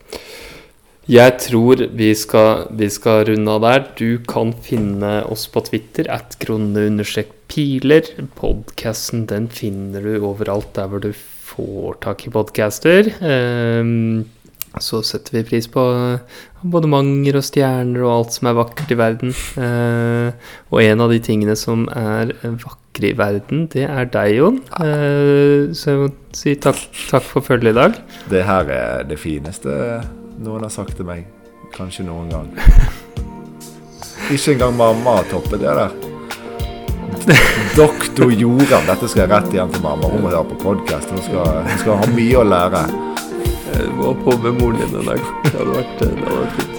[1.11, 3.81] Jeg tror vi skal, vi skal runde av der.
[3.99, 8.11] Du kan finne oss på Twitter at kronne-piler.
[8.39, 13.11] Podkasten den finner du overalt der hvor du får tak i podcaster.
[13.27, 14.29] Um,
[14.79, 15.83] så setter vi pris på
[16.63, 19.35] abonnementer og stjerner og alt som er vakkert i verden.
[19.59, 20.31] Uh,
[20.71, 24.63] og en av de tingene som er vakre i verden, det er deg, Jon.
[24.79, 28.01] Uh, så jeg må si takk, takk for følget i dag.
[28.31, 29.75] Det her er det fineste
[30.41, 31.27] noen har sagt til meg.
[31.75, 32.49] Kanskje noen gang.
[34.35, 35.93] Ikke engang mamma har toppet det der.
[37.81, 38.87] Doktor Joran.
[38.89, 40.11] Dette skal jeg rett igjen til mamma.
[40.11, 41.11] Hun må høre på podkast.
[41.13, 42.85] Hun, hun, skal ha mye å lære.
[43.71, 45.27] Jeg må på med moren din en dag.
[45.47, 46.77] Det hadde vært, det hadde vært fint.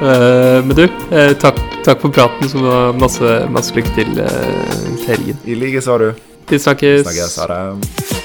[0.00, 2.48] Uh, men du, uh, takk, takk, for praten.
[2.50, 5.44] Så masse, masse lykke til uh, til helgen.
[5.44, 6.10] I like sa du.
[6.50, 7.06] Vi snakkes.
[7.06, 7.38] snakkes.
[7.44, 8.19] Ha det.